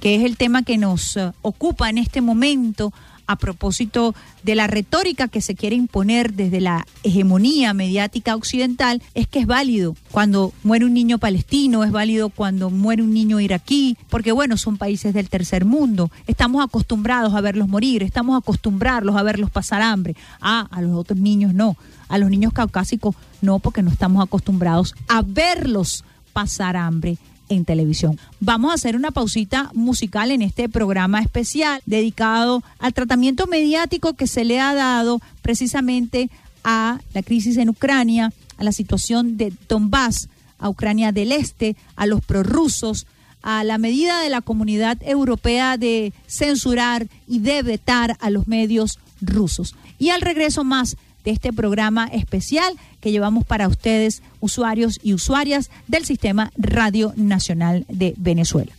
[0.00, 2.92] que es el tema que nos eh, ocupa en este momento
[3.30, 4.12] a propósito
[4.42, 9.46] de la retórica que se quiere imponer desde la hegemonía mediática occidental, es que es
[9.46, 14.56] válido cuando muere un niño palestino, es válido cuando muere un niño iraquí, porque bueno,
[14.56, 16.10] son países del tercer mundo.
[16.26, 20.16] Estamos acostumbrados a verlos morir, estamos acostumbrados a verlos pasar hambre.
[20.40, 21.76] Ah, a los otros niños no,
[22.08, 27.16] a los niños caucásicos no, porque no estamos acostumbrados a verlos pasar hambre
[27.50, 28.18] en televisión.
[28.40, 34.26] Vamos a hacer una pausita musical en este programa especial dedicado al tratamiento mediático que
[34.26, 36.30] se le ha dado precisamente
[36.64, 42.06] a la crisis en Ucrania, a la situación de Donbass, a Ucrania del Este, a
[42.06, 43.06] los prorrusos,
[43.42, 48.98] a la medida de la comunidad europea de censurar y de vetar a los medios
[49.20, 49.74] rusos.
[49.98, 55.70] Y al regreso más de este programa especial que llevamos para ustedes, usuarios y usuarias
[55.86, 58.72] del Sistema Radio Nacional de Venezuela.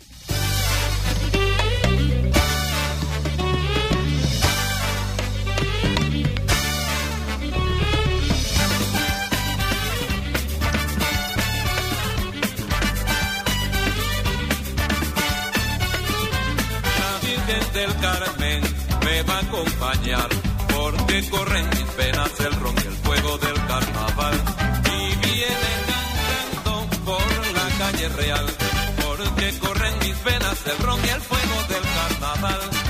[17.73, 18.61] del Carmen
[19.05, 20.29] me va a acompañar
[20.73, 23.10] porque corren mis venas el ron y el
[23.85, 24.35] carnaval.
[24.85, 28.45] Y viene cantando por la calle real,
[29.03, 32.80] porque corren mis venas el ron y el fuego del carnaval.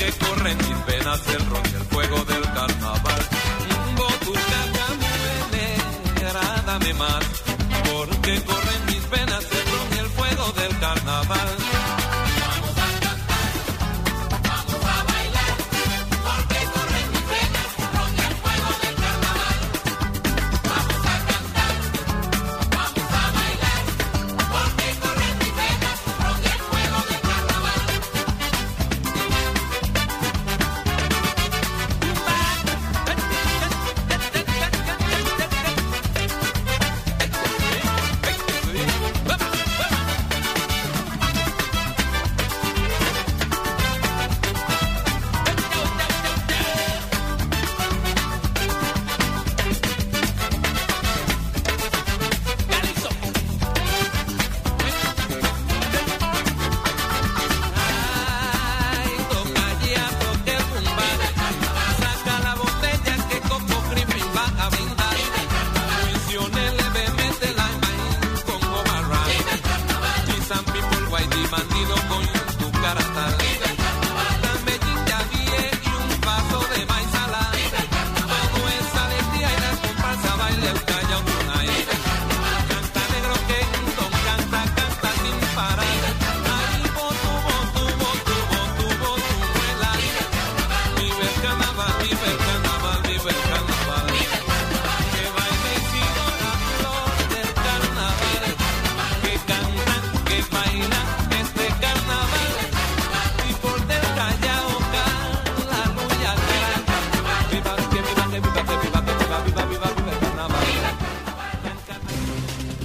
[0.00, 3.22] Porque corren mis venas el ron y el fuego del carnaval.
[3.96, 5.76] Botu, cacamuele,
[6.16, 7.24] agrádame más,
[7.92, 11.59] porque corren mis venas el ron y el fuego del carnaval.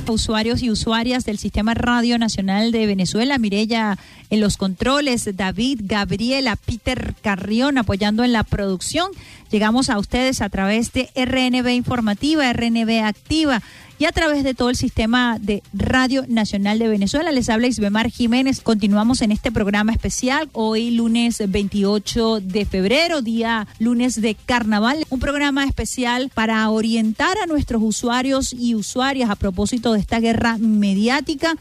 [0.07, 3.97] Usuarios y usuarias del Sistema Radio Nacional de Venezuela, Mirella
[4.29, 9.11] en los controles, David, Gabriela, Peter Carrión apoyando en la producción.
[9.49, 13.61] Llegamos a ustedes a través de RNB Informativa, RNB Activa
[13.97, 17.31] y a través de todo el sistema de Radio Nacional de Venezuela.
[17.31, 18.61] Les habla Isbemar Jiménez.
[18.61, 25.05] Continuamos en este programa especial hoy lunes 28 de febrero, día lunes de carnaval.
[25.09, 30.57] Un programa especial para orientar a nuestros usuarios y usuarias a propósito de esta guerra
[30.57, 31.55] mediática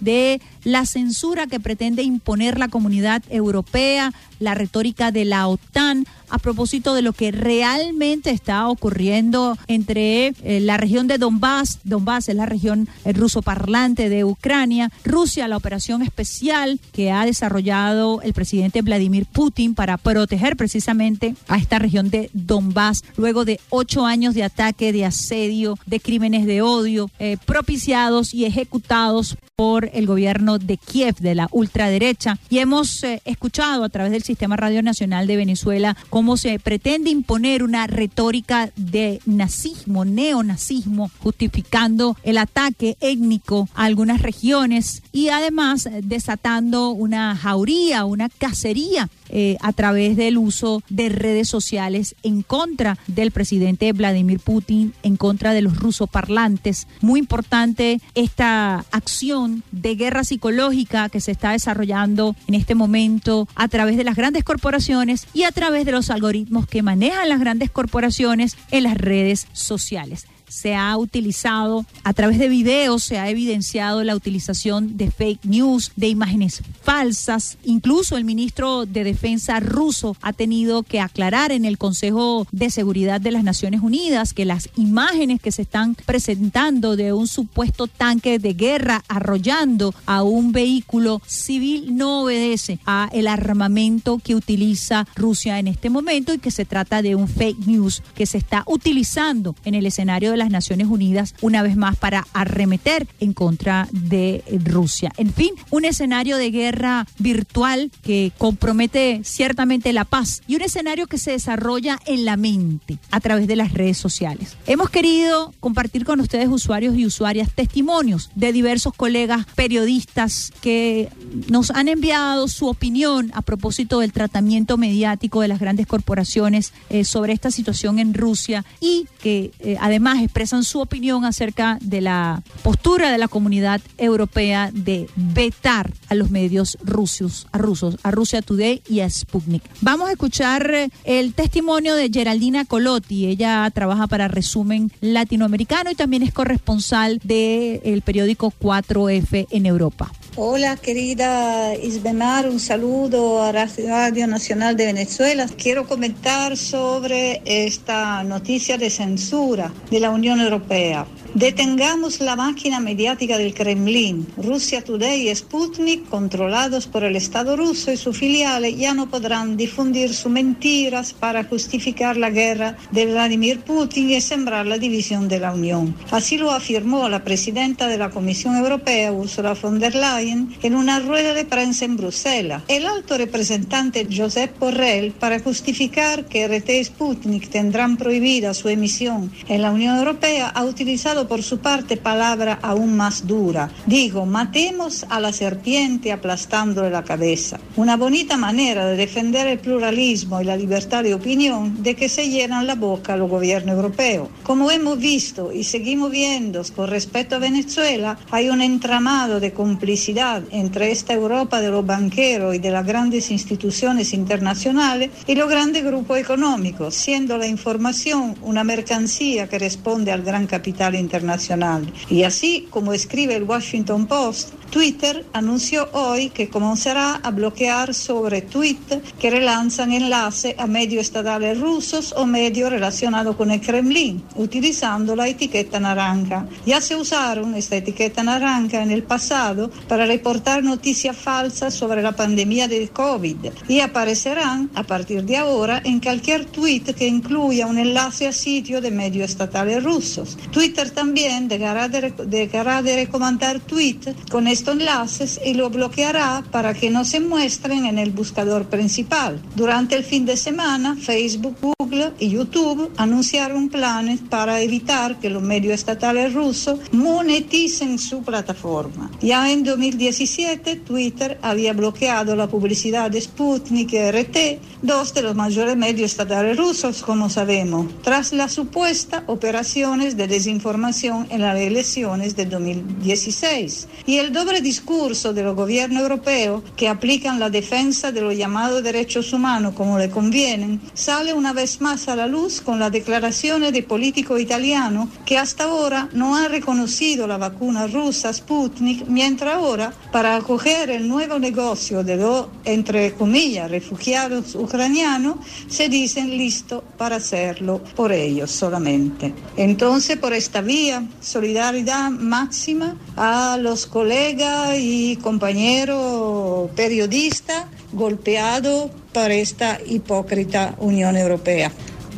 [0.00, 6.38] de la censura que pretende imponer la comunidad europea, la retórica de la OTAN a
[6.38, 12.36] propósito de lo que realmente está ocurriendo entre eh, la región de Donbass, Donbass es
[12.36, 18.34] la región eh, ruso parlante de Ucrania, Rusia, la operación especial que ha desarrollado el
[18.34, 24.34] presidente Vladimir Putin para proteger precisamente a esta región de Donbass luego de ocho años
[24.34, 30.58] de ataque, de asedio, de crímenes de odio eh, propiciados y ejecutados por el gobierno
[30.58, 32.38] de Kiev, de la ultraderecha.
[32.48, 37.62] Y hemos escuchado a través del Sistema Radio Nacional de Venezuela, cómo se pretende imponer
[37.62, 46.90] una retórica de nazismo, neonazismo, justificando el ataque étnico a algunas regiones y además desatando
[46.90, 53.30] una jauría, una cacería eh, a través del uso de redes sociales en contra del
[53.30, 56.86] presidente Vladimir Putin, en contra de los rusoparlantes.
[57.00, 63.68] Muy importante esta acción de guerra psicológica que se está desarrollando en este momento a
[63.68, 67.70] través de las grandes corporaciones y a través de los algoritmos que manejan las grandes
[67.70, 74.04] corporaciones en las redes sociales se ha utilizado a través de videos, se ha evidenciado
[74.04, 77.58] la utilización de fake news, de imágenes falsas.
[77.64, 83.20] Incluso el ministro de Defensa ruso ha tenido que aclarar en el Consejo de Seguridad
[83.20, 88.38] de las Naciones Unidas que las imágenes que se están presentando de un supuesto tanque
[88.38, 95.58] de guerra arrollando a un vehículo civil no obedece a el armamento que utiliza Rusia
[95.58, 99.54] en este momento y que se trata de un fake news que se está utilizando
[99.64, 104.42] en el escenario de las Naciones Unidas una vez más para arremeter en contra de
[104.64, 105.12] Rusia.
[105.16, 111.06] En fin, un escenario de guerra virtual que compromete ciertamente la paz y un escenario
[111.06, 114.56] que se desarrolla en la mente a través de las redes sociales.
[114.66, 121.08] Hemos querido compartir con ustedes usuarios y usuarias testimonios de diversos colegas periodistas que
[121.48, 127.04] nos han enviado su opinión a propósito del tratamiento mediático de las grandes corporaciones eh,
[127.04, 132.42] sobre esta situación en Rusia y que eh, además expresan su opinión acerca de la
[132.62, 138.42] postura de la comunidad europea de vetar a los medios rusos, a rusos, a Rusia
[138.42, 139.62] Today y a Sputnik.
[139.80, 143.26] Vamos a escuchar eh, el testimonio de Geraldina Colotti.
[143.26, 150.12] Ella trabaja para Resumen Latinoamericano y también es corresponsal del periódico 4F en Europa.
[150.40, 155.48] Hola, querida Isbemar, un saludo a Radio Nacional de Venezuela.
[155.60, 161.06] Quiero comentar sobre esta noticia de censura de la Unión Europea.
[161.34, 164.26] Detengamos la máquina mediática del Kremlin.
[164.38, 169.56] Rusia Today y Sputnik, controlados por el Estado ruso y sus filiales, ya no podrán
[169.58, 175.38] difundir sus mentiras para justificar la guerra de Vladimir Putin y sembrar la división de
[175.38, 175.94] la Unión.
[176.10, 180.98] Así lo afirmó la presidenta de la Comisión Europea, Ursula von der Leyen, en una
[180.98, 182.62] rueda de prensa en Bruselas.
[182.68, 189.30] El alto representante Josep Borrell, para justificar que RT y Sputnik tendrán prohibida su emisión
[189.48, 193.70] en la Unión Europea, ha utilizado por su parte palabra aún más dura.
[193.86, 197.58] Digo, matemos a la serpiente aplastándole la cabeza.
[197.76, 202.28] Una bonita manera de defender el pluralismo y la libertad de opinión de que se
[202.28, 204.28] llenan la boca los gobiernos europeos.
[204.42, 210.42] Como hemos visto y seguimos viendo con respecto a Venezuela, hay un entramado de complicidad
[210.50, 215.84] entre esta Europa de los banqueros y de las grandes instituciones internacionales y los grandes
[215.84, 221.90] grupos económicos, siendo la información una mercancía que responde al gran capital internacional internacional.
[222.10, 228.42] Y así como escribe el Washington Post, Twitter anunció hoy que comenzará a bloquear sobre
[228.42, 235.16] tweets que relanzan enlace a medios estatales rusos o medios relacionados con el Kremlin, utilizando
[235.16, 236.46] la etiqueta naranja.
[236.66, 242.12] Ya se usaron esta etiqueta naranja en el pasado para reportar noticias falsas sobre la
[242.12, 243.36] pandemia del COVID
[243.68, 248.80] y aparecerán a partir de ahora en cualquier tweet que incluya un enlace a sitio
[248.82, 250.36] de medios estatales rusos.
[250.50, 256.74] Twitter también dejará de, dejará de recomendar tweets con estos enlaces y lo bloqueará para
[256.74, 259.40] que no se muestren en el buscador principal.
[259.54, 265.40] Durante el fin de semana, Facebook, Google y YouTube anunciaron planes para evitar que los
[265.40, 269.08] medios estatales rusos moneticen su plataforma.
[269.20, 274.36] Ya en 2017, Twitter había bloqueado la publicidad de Sputnik y RT,
[274.82, 280.87] dos de los mayores medios estatales rusos, como sabemos, tras las supuestas operaciones de desinformación
[280.88, 283.88] en las elecciones de 2016.
[284.06, 288.82] Y el doble discurso de los gobiernos europeos que aplican la defensa de los llamados
[288.82, 293.72] derechos humanos como le convienen, sale una vez más a la luz con las declaraciones
[293.74, 299.92] de políticos italianos que hasta ahora no han reconocido la vacuna rusa Sputnik, mientras ahora,
[300.10, 305.36] para acoger el nuevo negocio de los, entre comillas, refugiados ucranianos,
[305.68, 309.34] se dicen listos para hacerlo por ellos solamente.
[309.56, 310.77] Entonces, por esta vía,
[311.20, 321.72] solidaridad máxima a los colegas y compañeros periodistas golpeados por esta hipócrita Unión Europea.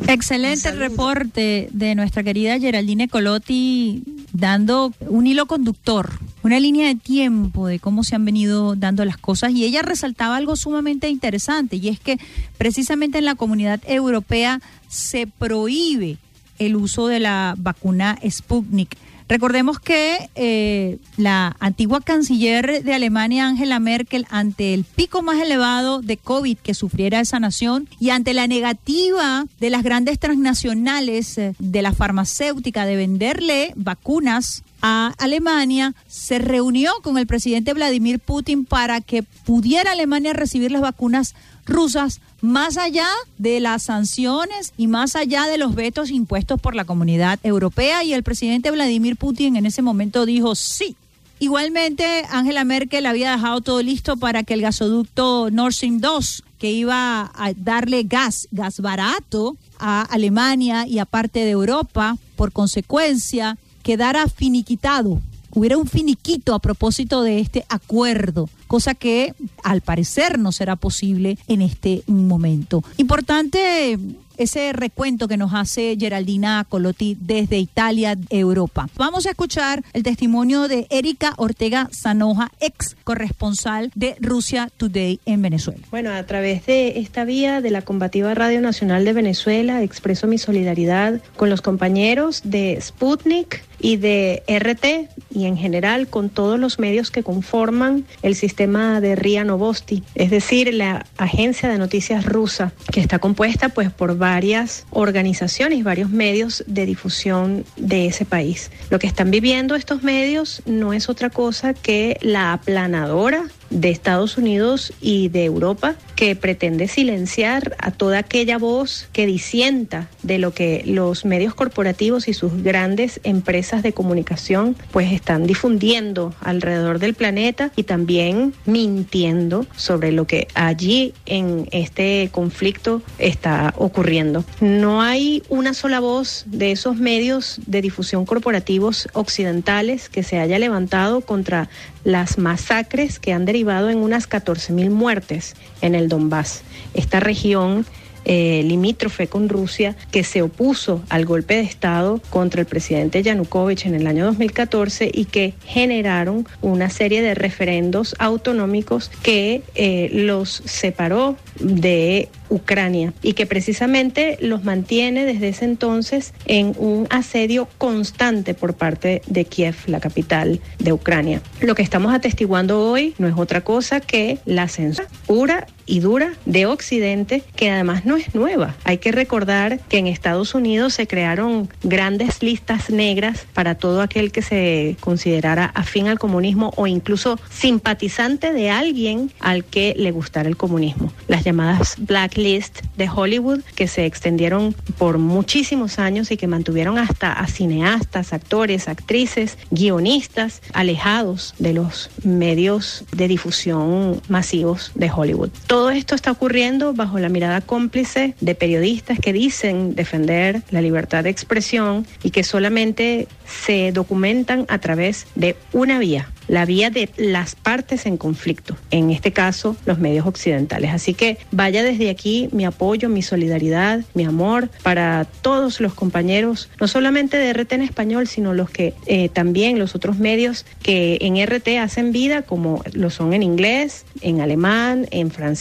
[0.07, 4.03] Excelente reporte de nuestra querida Geraldine Colotti
[4.33, 9.17] dando un hilo conductor, una línea de tiempo de cómo se han venido dando las
[9.17, 12.17] cosas y ella resaltaba algo sumamente interesante y es que
[12.57, 16.17] precisamente en la comunidad europea se prohíbe
[16.65, 18.95] el uso de la vacuna Sputnik.
[19.31, 26.01] Recordemos que eh, la antigua canciller de Alemania, Angela Merkel, ante el pico más elevado
[26.01, 31.55] de COVID que sufriera esa nación y ante la negativa de las grandes transnacionales eh,
[31.59, 38.65] de la farmacéutica de venderle vacunas a Alemania, se reunió con el presidente Vladimir Putin
[38.65, 41.35] para que pudiera Alemania recibir las vacunas
[41.65, 43.07] rusas más allá
[43.37, 48.03] de las sanciones y más allá de los vetos impuestos por la comunidad europea.
[48.03, 50.95] Y el presidente Vladimir Putin en ese momento dijo sí.
[51.39, 56.71] Igualmente, Angela Merkel había dejado todo listo para que el gasoducto Nord Stream 2, que
[56.71, 63.57] iba a darle gas, gas barato a Alemania y a parte de Europa, por consecuencia,
[63.81, 65.19] quedara finiquitado
[65.53, 69.33] hubiera un finiquito a propósito de este acuerdo, cosa que
[69.63, 72.83] al parecer no será posible en este momento.
[72.97, 73.97] Importante
[74.37, 78.89] ese recuento que nos hace Geraldina Colotti desde Italia, Europa.
[78.95, 85.41] Vamos a escuchar el testimonio de Erika Ortega Zanoja, ex corresponsal de Rusia Today en
[85.41, 85.81] Venezuela.
[85.91, 90.37] Bueno, a través de esta vía de la combativa Radio Nacional de Venezuela expreso mi
[90.37, 96.79] solidaridad con los compañeros de Sputnik y de RT y en general con todos los
[96.79, 102.73] medios que conforman el sistema de RIA Novosti, es decir, la agencia de noticias rusa
[102.91, 108.71] que está compuesta pues por varias organizaciones, varios medios de difusión de ese país.
[108.89, 114.37] Lo que están viviendo estos medios no es otra cosa que la aplanadora de Estados
[114.37, 120.53] Unidos y de Europa que pretende silenciar a toda aquella voz que disienta de lo
[120.53, 127.15] que los medios corporativos y sus grandes empresas de comunicación pues están difundiendo alrededor del
[127.15, 134.45] planeta y también mintiendo sobre lo que allí en este conflicto está ocurriendo.
[134.59, 140.59] No hay una sola voz de esos medios de difusión corporativos occidentales que se haya
[140.59, 141.69] levantado contra
[142.03, 146.63] las masacres que han derivado en unas 14.000 muertes en el Donbass.
[146.93, 147.85] Esta región
[148.25, 153.85] eh, limítrofe con Rusia que se opuso al golpe de Estado contra el presidente Yanukovych
[153.85, 160.61] en el año 2014 y que generaron una serie de referendos autonómicos que eh, los
[160.65, 168.53] separó de Ucrania y que precisamente los mantiene desde ese entonces en un asedio constante
[168.53, 171.41] por parte de Kiev, la capital de Ucrania.
[171.61, 176.65] Lo que estamos atestiguando hoy no es otra cosa que la censura y dura de
[176.65, 178.75] Occidente, que además no es nueva.
[178.83, 184.31] Hay que recordar que en Estados Unidos se crearon grandes listas negras para todo aquel
[184.31, 190.49] que se considerara afín al comunismo o incluso simpatizante de alguien al que le gustara
[190.49, 191.11] el comunismo.
[191.27, 197.33] Las llamadas blacklist de Hollywood que se extendieron por muchísimos años y que mantuvieron hasta
[197.33, 205.49] a cineastas, actores, actrices, guionistas alejados de los medios de difusión masivos de Hollywood.
[205.71, 211.23] Todo esto está ocurriendo bajo la mirada cómplice de periodistas que dicen defender la libertad
[211.23, 217.09] de expresión y que solamente se documentan a través de una vía, la vía de
[217.15, 220.91] las partes en conflicto, en este caso los medios occidentales.
[220.93, 226.69] Así que vaya desde aquí mi apoyo, mi solidaridad, mi amor para todos los compañeros,
[226.81, 231.17] no solamente de RT en español, sino los que eh, también los otros medios que
[231.21, 235.60] en RT hacen vida, como lo son en inglés, en alemán, en francés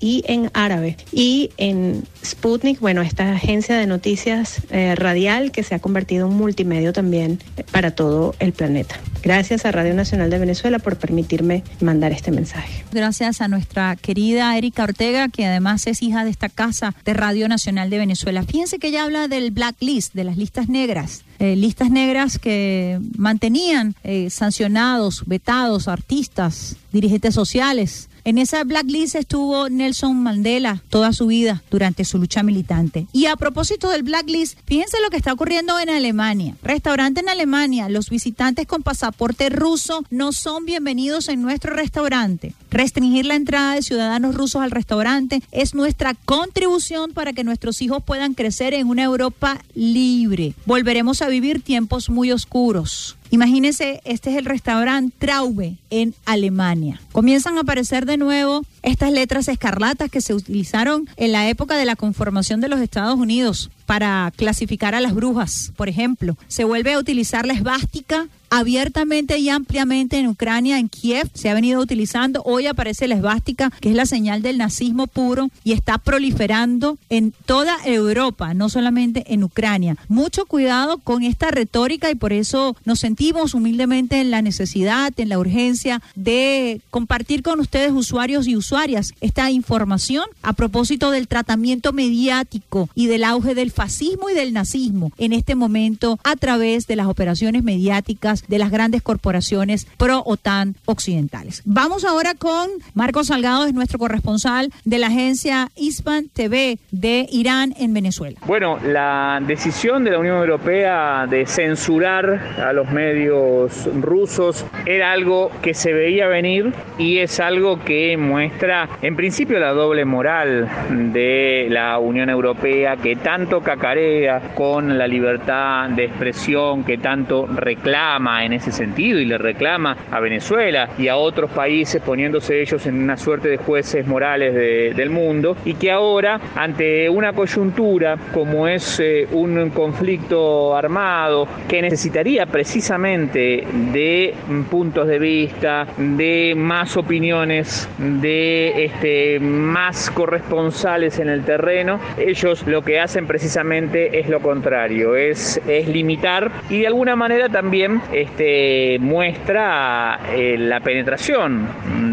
[0.00, 0.96] y en árabe.
[1.12, 6.34] Y en Sputnik, bueno, esta agencia de noticias eh, radial que se ha convertido en
[6.34, 7.38] multimedio también
[7.70, 8.96] para todo el planeta.
[9.22, 12.84] Gracias a Radio Nacional de Venezuela por permitirme mandar este mensaje.
[12.92, 17.48] Gracias a nuestra querida Erika Ortega, que además es hija de esta casa de Radio
[17.48, 18.42] Nacional de Venezuela.
[18.42, 21.24] Fíjense que ella habla del blacklist, de las listas negras.
[21.38, 29.70] Eh, listas negras que mantenían eh, sancionados, vetados, artistas, dirigentes sociales, en esa blacklist estuvo
[29.70, 33.06] Nelson Mandela toda su vida durante su lucha militante.
[33.10, 36.54] Y a propósito del blacklist, fíjense lo que está ocurriendo en Alemania.
[36.62, 42.52] Restaurante en Alemania, los visitantes con pasaporte ruso no son bienvenidos en nuestro restaurante.
[42.70, 48.02] Restringir la entrada de ciudadanos rusos al restaurante es nuestra contribución para que nuestros hijos
[48.04, 50.52] puedan crecer en una Europa libre.
[50.66, 53.16] Volveremos a vivir tiempos muy oscuros.
[53.30, 57.00] Imagínense, este es el restaurante Traube en Alemania.
[57.12, 61.84] Comienzan a aparecer de nuevo estas letras escarlatas que se utilizaron en la época de
[61.84, 66.36] la conformación de los Estados Unidos para clasificar a las brujas, por ejemplo.
[66.46, 71.54] Se vuelve a utilizar la esvástica abiertamente y ampliamente en Ucrania, en Kiev, se ha
[71.54, 72.42] venido utilizando.
[72.44, 77.32] Hoy aparece la esvástica, que es la señal del nazismo puro, y está proliferando en
[77.46, 79.96] toda Europa, no solamente en Ucrania.
[80.08, 85.28] Mucho cuidado con esta retórica y por eso nos sentimos humildemente en la necesidad, en
[85.28, 91.92] la urgencia de compartir con ustedes, usuarios y usuarias, esta información a propósito del tratamiento
[91.92, 96.96] mediático y del auge del fascismo y del nazismo en este momento a través de
[96.96, 101.62] las operaciones mediáticas de las grandes corporaciones pro-OTAN occidentales.
[101.64, 107.72] Vamos ahora con Marcos Salgado, es nuestro corresponsal de la agencia ISPAN TV de Irán
[107.78, 108.40] en Venezuela.
[108.48, 115.52] Bueno, la decisión de la Unión Europea de censurar a los medios rusos era algo
[115.62, 120.68] que se veía venir y es algo que muestra en principio la doble moral
[121.12, 128.42] de la Unión Europea que tanto cacarea con la libertad de expresión, que tanto reclama
[128.42, 133.02] en ese sentido y le reclama a Venezuela y a otros países poniéndose ellos en
[133.02, 134.54] una suerte de jueces morales
[134.96, 141.82] del mundo y que ahora ante una coyuntura como es eh, un conflicto armado que
[141.82, 144.34] necesitaría precisamente de
[144.70, 152.80] puntos de vista, de más opiniones, de este, más corresponsales en el terreno, ellos lo
[152.80, 158.98] que hacen precisamente es lo contrario, es, es limitar y de alguna manera también este,
[159.00, 161.66] muestra eh, la penetración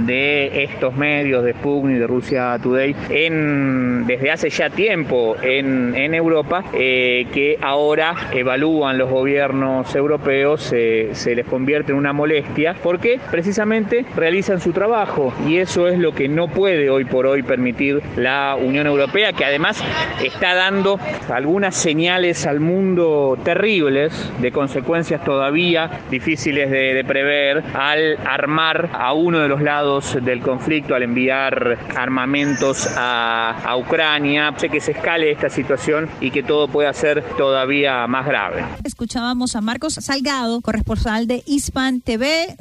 [0.07, 6.15] de estos medios de Sputnik, de Rusia Today, en, desde hace ya tiempo en, en
[6.15, 13.19] Europa, eh, que ahora evalúan los gobiernos europeos, se les convierte en una molestia, porque
[13.29, 18.01] precisamente realizan su trabajo y eso es lo que no puede hoy por hoy permitir
[18.17, 19.83] la Unión Europea, que además
[20.23, 20.99] está dando
[21.35, 29.39] algunas señales al mundo terribles, de consecuencias todavía difíciles de, prever, al armar a uno
[29.39, 35.49] de los lados del conflicto, al enviar armamentos a, Ucrania, sé que se escale esta
[35.49, 38.63] situación y que todo pueda ser todavía más grave.
[38.85, 42.55] Escuchábamos a Marcos Salgado, corresponsal de Hispan TV,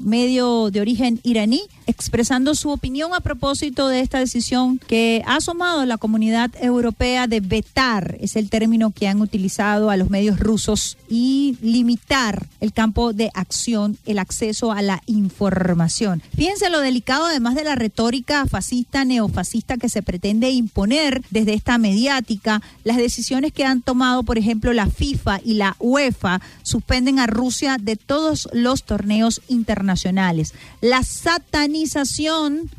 [0.00, 5.84] medio de origen iraní, expresando su opinión a propósito de esta decisión que ha asomado
[5.84, 10.98] la comunidad europea de vetar, es el término que han utilizado a los medios rusos,
[11.08, 16.22] y limitar el campo de acción, el acceso a la información.
[16.34, 21.78] Fíjense lo delicado, además de la retórica fascista, neofascista que se pretende imponer desde esta
[21.78, 27.26] mediática, las decisiones que han tomado, por ejemplo, la FIFA y la UEFA suspenden a
[27.26, 30.54] Rusia de todos los torneos internacionales.
[30.80, 32.70] La satanización,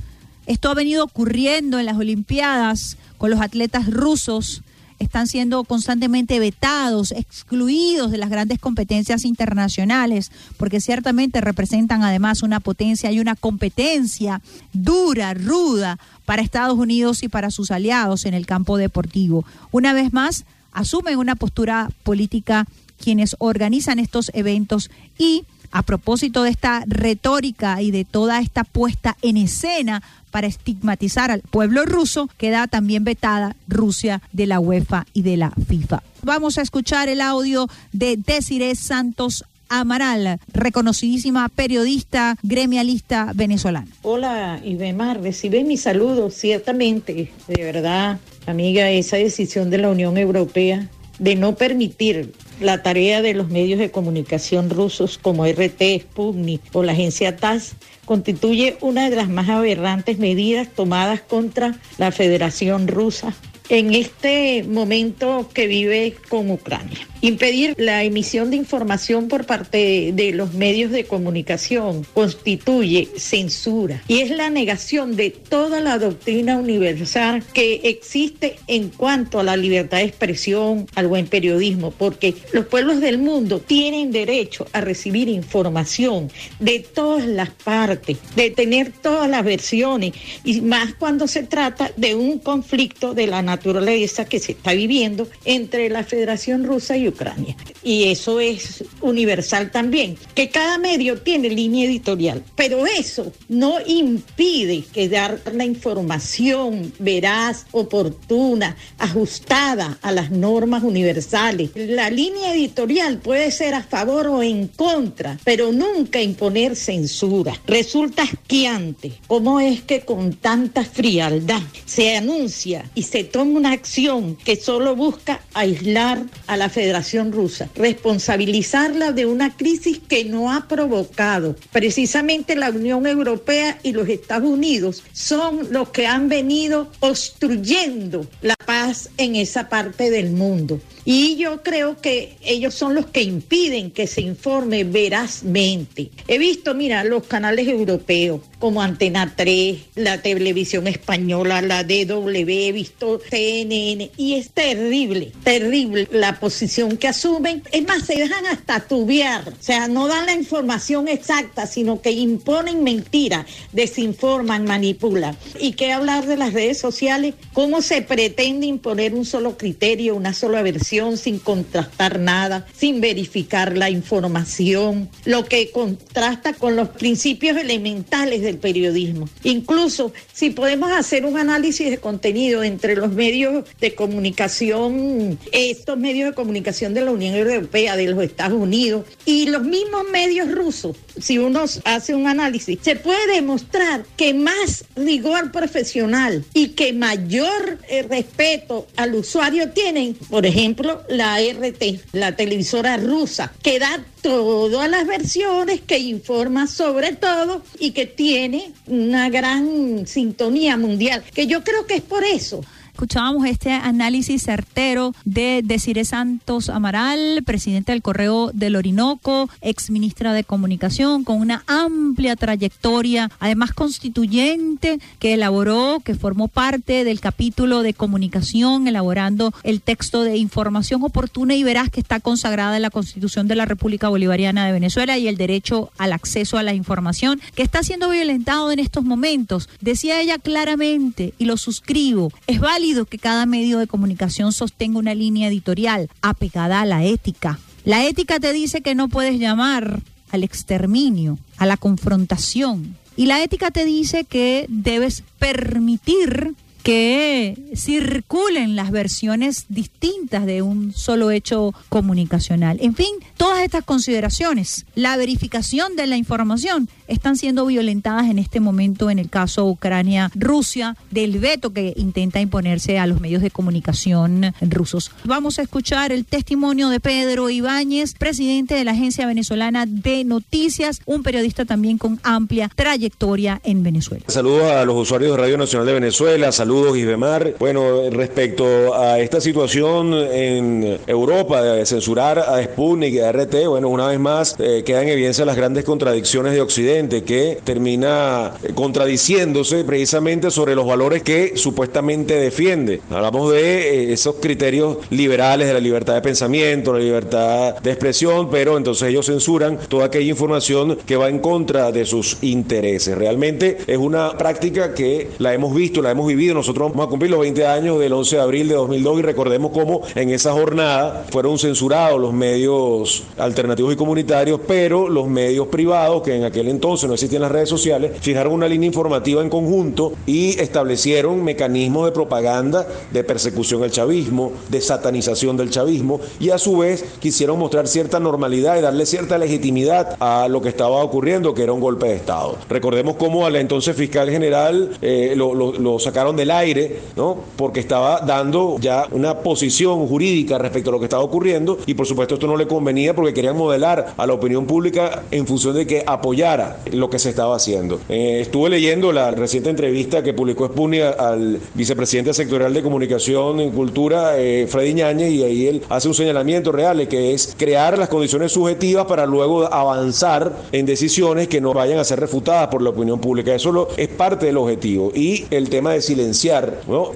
[0.46, 4.64] esto ha venido ocurriendo en las Olimpiadas con los atletas rusos
[5.00, 12.60] están siendo constantemente vetados, excluidos de las grandes competencias internacionales, porque ciertamente representan además una
[12.60, 14.42] potencia y una competencia
[14.74, 19.46] dura, ruda para Estados Unidos y para sus aliados en el campo deportivo.
[19.72, 22.66] Una vez más, asumen una postura política
[23.00, 29.18] quienes organizan estos eventos y A propósito de esta retórica y de toda esta puesta
[29.22, 30.02] en escena
[30.32, 35.52] para estigmatizar al pueblo ruso, queda también vetada Rusia de la UEFA y de la
[35.52, 36.04] FIFA.
[36.24, 43.88] Vamos a escuchar el audio de Desiree Santos Amaral, reconocidísima periodista gremialista venezolana.
[44.02, 50.88] Hola, Ibemar, recibe mi saludo, ciertamente, de verdad, amiga, esa decisión de la Unión Europea
[51.20, 56.84] de no permitir la tarea de los medios de comunicación rusos como RT, Sputnik o
[56.84, 63.34] la agencia TASS constituye una de las más aberrantes medidas tomadas contra la Federación Rusa
[63.70, 67.00] en este momento que vive con Ucrania.
[67.22, 72.06] Impedir la emisión de información por parte de los medios de comunicación.
[72.14, 74.04] Constituye censura.
[74.08, 79.58] Y es la negación de toda la doctrina universal que existe en cuanto a la
[79.58, 85.30] libertad de expresión, al buen periodismo, porque los pueblos del mundo tienen derecho a recibir
[85.30, 90.14] información de todas las partes, de tener todas las versiones
[90.44, 95.28] y más cuando se trata de un conflicto de la naturaleza que se está viviendo
[95.46, 97.56] entre la Federación Rusa y Ucrania.
[97.84, 104.84] Y eso es universal también, que cada medio tiene línea editorial, pero eso no impide
[104.94, 111.72] que dar la información veraz, oportuna, ajustada a las normas universales.
[111.76, 117.54] La línea editorial puede ser a favor o en contra, pero nunca imponer censura.
[117.68, 124.36] Resulta asqueante cómo es que con tanta frialdad se anuncia y se toma una acción
[124.36, 126.97] que solo busca aislar a la Federación
[127.32, 131.56] Rusa, responsabilizarla de una crisis que no ha provocado.
[131.72, 138.56] Precisamente la Unión Europea y los Estados Unidos son los que han venido obstruyendo la
[138.66, 140.80] paz en esa parte del mundo.
[141.10, 146.12] Y yo creo que ellos son los que impiden que se informe verazmente.
[146.28, 152.72] He visto, mira, los canales europeos como Antena 3, la televisión española, la DW, he
[152.74, 157.64] visto CNN y es terrible, terrible la posición que asumen.
[157.72, 162.12] Es más, se dejan hasta tubear, o sea, no dan la información exacta, sino que
[162.12, 165.38] imponen mentiras, desinforman, manipulan.
[165.58, 167.36] ¿Y qué hablar de las redes sociales?
[167.54, 170.97] ¿Cómo se pretende imponer un solo criterio, una sola versión?
[170.98, 178.58] Sin contrastar nada, sin verificar la información, lo que contrasta con los principios elementales del
[178.58, 179.30] periodismo.
[179.44, 186.30] Incluso si podemos hacer un análisis de contenido entre los medios de comunicación, estos medios
[186.30, 190.98] de comunicación de la Unión Europea, de los Estados Unidos y los mismos medios rusos,
[191.20, 197.80] si uno hace un análisis, se puede demostrar que más rigor profesional y que mayor
[197.90, 204.90] eh, respeto al usuario tienen, por ejemplo, la RT, la televisora rusa, que da todas
[204.90, 211.64] las versiones, que informa sobre todo y que tiene una gran sintonía mundial, que yo
[211.64, 212.62] creo que es por eso
[212.98, 220.34] Escuchábamos este análisis certero de Desire Santos Amaral, presidente del Correo del Orinoco, ex ministra
[220.34, 227.84] de Comunicación, con una amplia trayectoria, además constituyente, que elaboró, que formó parte del capítulo
[227.84, 232.90] de comunicación, elaborando el texto de información oportuna y veraz que está consagrada en la
[232.90, 237.40] Constitución de la República Bolivariana de Venezuela y el derecho al acceso a la información,
[237.54, 239.70] que está siendo violentado en estos momentos.
[239.82, 245.14] Decía ella claramente, y lo suscribo, es válido que cada medio de comunicación sostenga una
[245.14, 247.60] línea editorial apegada a la ética.
[247.84, 252.98] La ética te dice que no puedes llamar al exterminio, a la confrontación.
[253.16, 260.94] Y la ética te dice que debes permitir que circulen las versiones distintas de un
[260.94, 262.78] solo hecho comunicacional.
[262.82, 268.60] En fin, todas estas consideraciones, la verificación de la información, están siendo violentadas en este
[268.60, 274.54] momento en el caso Ucrania-Rusia del veto que intenta imponerse a los medios de comunicación
[274.62, 275.12] rusos.
[275.24, 281.02] Vamos a escuchar el testimonio de Pedro Ibáñez, presidente de la Agencia Venezolana de Noticias,
[281.06, 284.26] un periodista también con amplia trayectoria en Venezuela.
[284.28, 287.54] Saludos a los usuarios de Radio Nacional de Venezuela, Saludos, Isbemar.
[287.60, 293.88] Bueno, respecto a esta situación en Europa de censurar a Sputnik y a RT, bueno,
[293.88, 299.86] una vez más eh, quedan en evidencia las grandes contradicciones de Occidente que termina contradiciéndose
[299.86, 303.00] precisamente sobre los valores que supuestamente defiende.
[303.12, 308.50] Hablamos de eh, esos criterios liberales de la libertad de pensamiento, la libertad de expresión,
[308.50, 313.18] pero entonces ellos censuran toda aquella información que va en contra de sus intereses.
[313.18, 317.32] Realmente es una práctica que la hemos visto, la hemos vivido nosotros vamos a cumplir
[317.32, 321.26] los 20 años del 11 de abril de 2002 y recordemos cómo en esa jornada
[321.32, 327.08] fueron censurados los medios alternativos y comunitarios, pero los medios privados, que en aquel entonces
[327.08, 332.12] no existían las redes sociales, fijaron una línea informativa en conjunto y establecieron mecanismos de
[332.12, 337.88] propaganda, de persecución al chavismo, de satanización del chavismo y a su vez quisieron mostrar
[337.88, 342.08] cierta normalidad y darle cierta legitimidad a lo que estaba ocurriendo, que era un golpe
[342.08, 342.58] de Estado.
[342.70, 347.38] Recordemos cómo a la entonces fiscal general eh, lo, lo sacaron del aire, ¿no?
[347.56, 352.06] Porque estaba dando ya una posición jurídica respecto a lo que estaba ocurriendo y por
[352.06, 355.88] supuesto esto no le convenía porque querían modelar a la opinión pública en función de
[355.88, 358.00] que apoyara lo que se estaba haciendo.
[358.10, 363.72] Eh, estuve leyendo la reciente entrevista que publicó Spuni al vicepresidente sectorial de comunicación en
[363.72, 368.10] cultura, eh, Freddy Ñañez, y ahí él hace un señalamiento real que es crear las
[368.10, 372.90] condiciones subjetivas para luego avanzar en decisiones que no vayan a ser refutadas por la
[372.90, 373.54] opinión pública.
[373.54, 375.12] Eso es parte del objetivo.
[375.14, 376.02] Y el tema de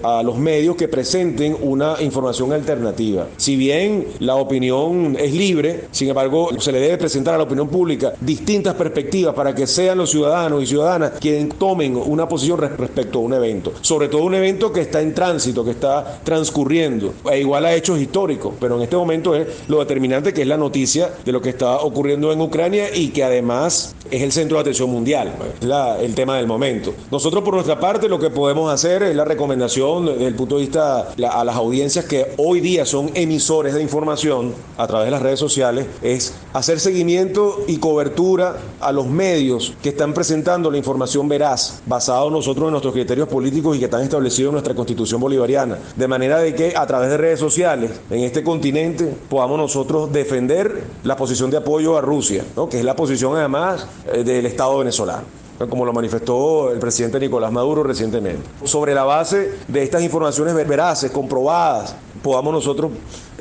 [0.03, 3.27] a los medios que presenten una información alternativa.
[3.37, 7.69] Si bien la opinión es libre, sin embargo, se le debe presentar a la opinión
[7.69, 13.19] pública distintas perspectivas para que sean los ciudadanos y ciudadanas quienes tomen una posición respecto
[13.19, 13.73] a un evento.
[13.81, 17.99] Sobre todo un evento que está en tránsito, que está transcurriendo, e igual a hechos
[17.99, 21.49] históricos, pero en este momento es lo determinante que es la noticia de lo que
[21.49, 26.15] está ocurriendo en Ucrania y que además es el centro de atención mundial, es el
[26.15, 26.93] tema del momento.
[27.11, 30.61] Nosotros por nuestra parte lo que podemos hacer es la recomendación desde el punto de
[30.61, 35.21] vista a las audiencias que hoy día son emisores de información a través de las
[35.21, 41.27] redes sociales, es hacer seguimiento y cobertura a los medios que están presentando la información
[41.27, 45.77] veraz, basado nosotros en nuestros criterios políticos y que están establecidos en nuestra constitución bolivariana.
[45.95, 50.83] De manera de que a través de redes sociales en este continente podamos nosotros defender
[51.03, 55.40] la posición de apoyo a Rusia, que es la posición además eh, del Estado venezolano
[55.69, 58.41] como lo manifestó el presidente Nicolás Maduro recientemente.
[58.63, 62.91] Sobre la base de estas informaciones veraces, comprobadas, podamos nosotros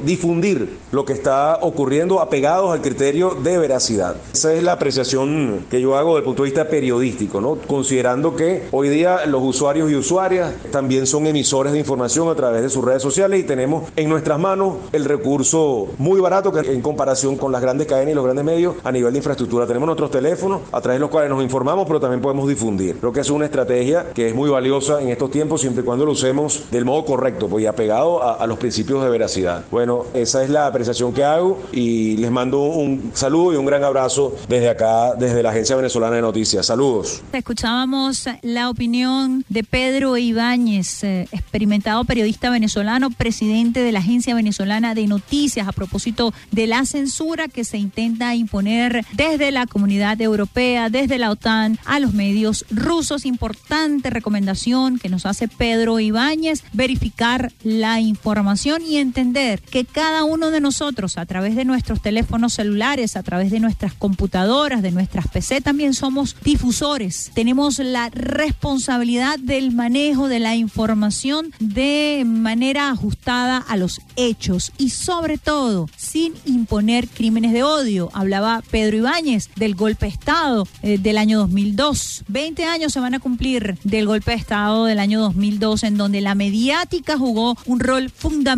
[0.04, 4.16] difundir lo que está ocurriendo apegados al criterio de veracidad.
[4.32, 7.56] Esa es la apreciación que yo hago desde el punto de vista periodístico, ¿no?
[7.66, 12.62] considerando que hoy día los usuarios y usuarias también son emisores de información a través
[12.62, 16.80] de sus redes sociales y tenemos en nuestras manos el recurso muy barato que en
[16.80, 19.66] comparación con las grandes cadenas y los grandes medios a nivel de infraestructura.
[19.66, 22.96] Tenemos nuestros teléfonos a través de los cuales nos informamos, pero también podemos difundir.
[22.98, 26.06] Creo que es una estrategia que es muy valiosa en estos tiempos siempre y cuando
[26.06, 29.64] lo usemos del modo correcto, pues apegado a, a los principios de veracidad.
[29.70, 33.84] Bueno, esa es la apreciación que hago y les mando un saludo y un gran
[33.84, 36.66] abrazo desde acá, desde la Agencia Venezolana de Noticias.
[36.66, 37.22] Saludos.
[37.32, 44.94] Escuchábamos la opinión de Pedro Ibáñez, eh, experimentado periodista venezolano, presidente de la Agencia Venezolana
[44.94, 50.90] de Noticias, a propósito de la censura que se intenta imponer desde la comunidad europea,
[50.90, 53.26] desde la OTAN, a los medios rusos.
[53.26, 60.50] Importante recomendación que nos hace Pedro Ibáñez, verificar la información y entender que cada uno
[60.50, 65.28] de nosotros, a través de nuestros teléfonos celulares, a través de nuestras computadoras, de nuestras
[65.28, 67.30] PC, también somos difusores.
[67.32, 74.90] Tenemos la responsabilidad del manejo de la información de manera ajustada a los hechos y
[74.90, 78.10] sobre todo sin imponer crímenes de odio.
[78.12, 82.24] Hablaba Pedro Ibáñez del golpe de Estado eh, del año 2002.
[82.28, 86.20] 20 años se van a cumplir del golpe de Estado del año 2002 en donde
[86.20, 88.49] la mediática jugó un rol fundamental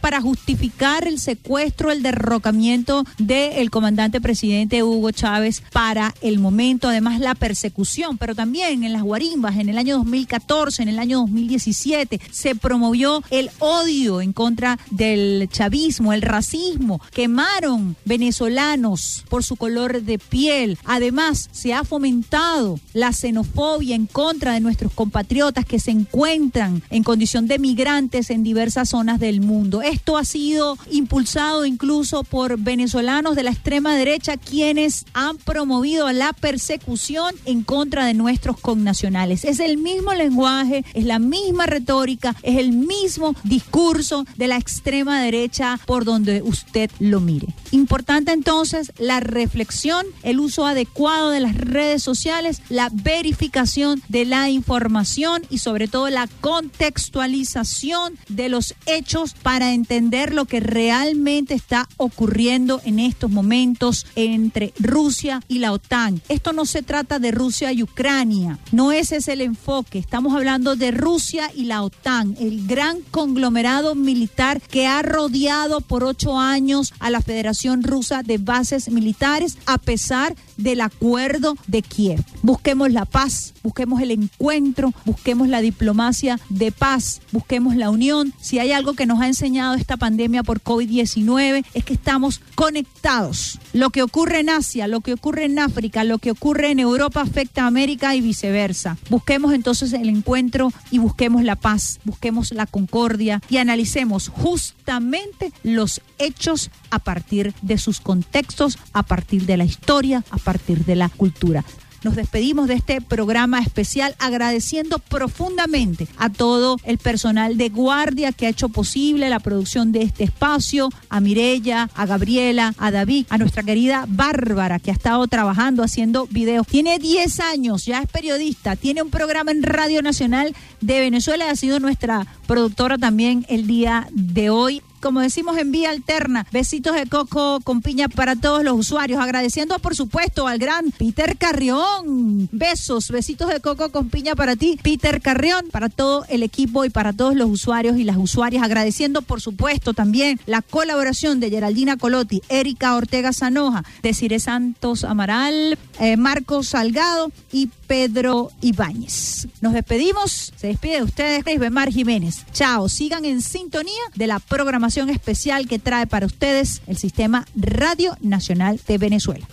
[0.00, 7.18] para justificar el secuestro, el derrocamiento del comandante presidente Hugo Chávez para el momento, además
[7.18, 12.20] la persecución, pero también en las guarimbas en el año 2014, en el año 2017,
[12.30, 20.02] se promovió el odio en contra del chavismo, el racismo, quemaron venezolanos por su color
[20.02, 25.90] de piel, además se ha fomentado la xenofobia en contra de nuestros compatriotas que se
[25.90, 29.82] encuentran en condición de migrantes en diversas zonas del mundo.
[29.82, 36.32] Esto ha sido impulsado incluso por venezolanos de la extrema derecha quienes han promovido la
[36.32, 39.44] persecución en contra de nuestros connacionales.
[39.44, 45.20] Es el mismo lenguaje, es la misma retórica, es el mismo discurso de la extrema
[45.22, 47.48] derecha por donde usted lo mire.
[47.70, 54.50] Importante entonces la reflexión, el uso adecuado de las redes sociales, la verificación de la
[54.50, 61.88] información y sobre todo la contextualización de los hechos para entender lo que realmente está
[61.96, 66.20] ocurriendo en estos momentos entre Rusia y la OTAN.
[66.28, 69.98] Esto no se trata de Rusia y Ucrania, no ese es el enfoque.
[69.98, 76.04] Estamos hablando de Rusia y la OTAN, el gran conglomerado militar que ha rodeado por
[76.04, 82.22] ocho años a la Federación Rusa de bases militares, a pesar del acuerdo de Kiev.
[82.42, 88.34] Busquemos la paz, busquemos el encuentro, busquemos la diplomacia de paz, busquemos la unión.
[88.40, 93.58] Si hay algo que nos ha enseñado esta pandemia por COVID-19 es que estamos conectados.
[93.72, 97.22] Lo que ocurre en Asia, lo que ocurre en África, lo que ocurre en Europa
[97.22, 98.98] afecta a América y viceversa.
[99.08, 106.00] Busquemos entonces el encuentro y busquemos la paz, busquemos la concordia y analicemos justamente los
[106.18, 111.10] hechos a partir de sus contextos, a partir de la historia, a partir de la
[111.10, 111.62] cultura.
[112.04, 118.46] Nos despedimos de este programa especial agradeciendo profundamente a todo el personal de guardia que
[118.46, 123.38] ha hecho posible la producción de este espacio, a Mirella, a Gabriela, a David, a
[123.38, 126.68] nuestra querida Bárbara que ha estado trabajando haciendo videos.
[126.68, 131.56] Tiene 10 años, ya es periodista, tiene un programa en Radio Nacional de Venezuela, ha
[131.56, 137.06] sido nuestra productora también el día de hoy como decimos en vía alterna, besitos de
[137.06, 142.48] coco con piña para todos los usuarios, agradeciendo por supuesto al gran Peter Carrión.
[142.52, 146.90] Besos, besitos de coco con piña para ti, Peter Carrión, para todo el equipo y
[146.90, 151.96] para todos los usuarios y las usuarias, agradeciendo por supuesto también la colaboración de Geraldina
[151.96, 159.48] Colotti, Erika Ortega Sanoja, Desire Santos Amaral, eh, Marcos Salgado y Pedro Ibáñez.
[159.60, 162.44] Nos despedimos, se despide de ustedes, Bemar Jiménez.
[162.52, 168.16] Chao, sigan en sintonía de la programación especial que trae para ustedes el Sistema Radio
[168.20, 169.46] Nacional de Venezuela.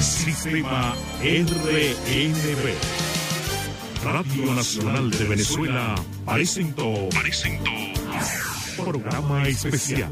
[0.00, 2.74] Sistema RNB.
[4.04, 5.94] Radio Nacional de Venezuela
[6.26, 7.08] presentó
[8.76, 10.10] programa especial.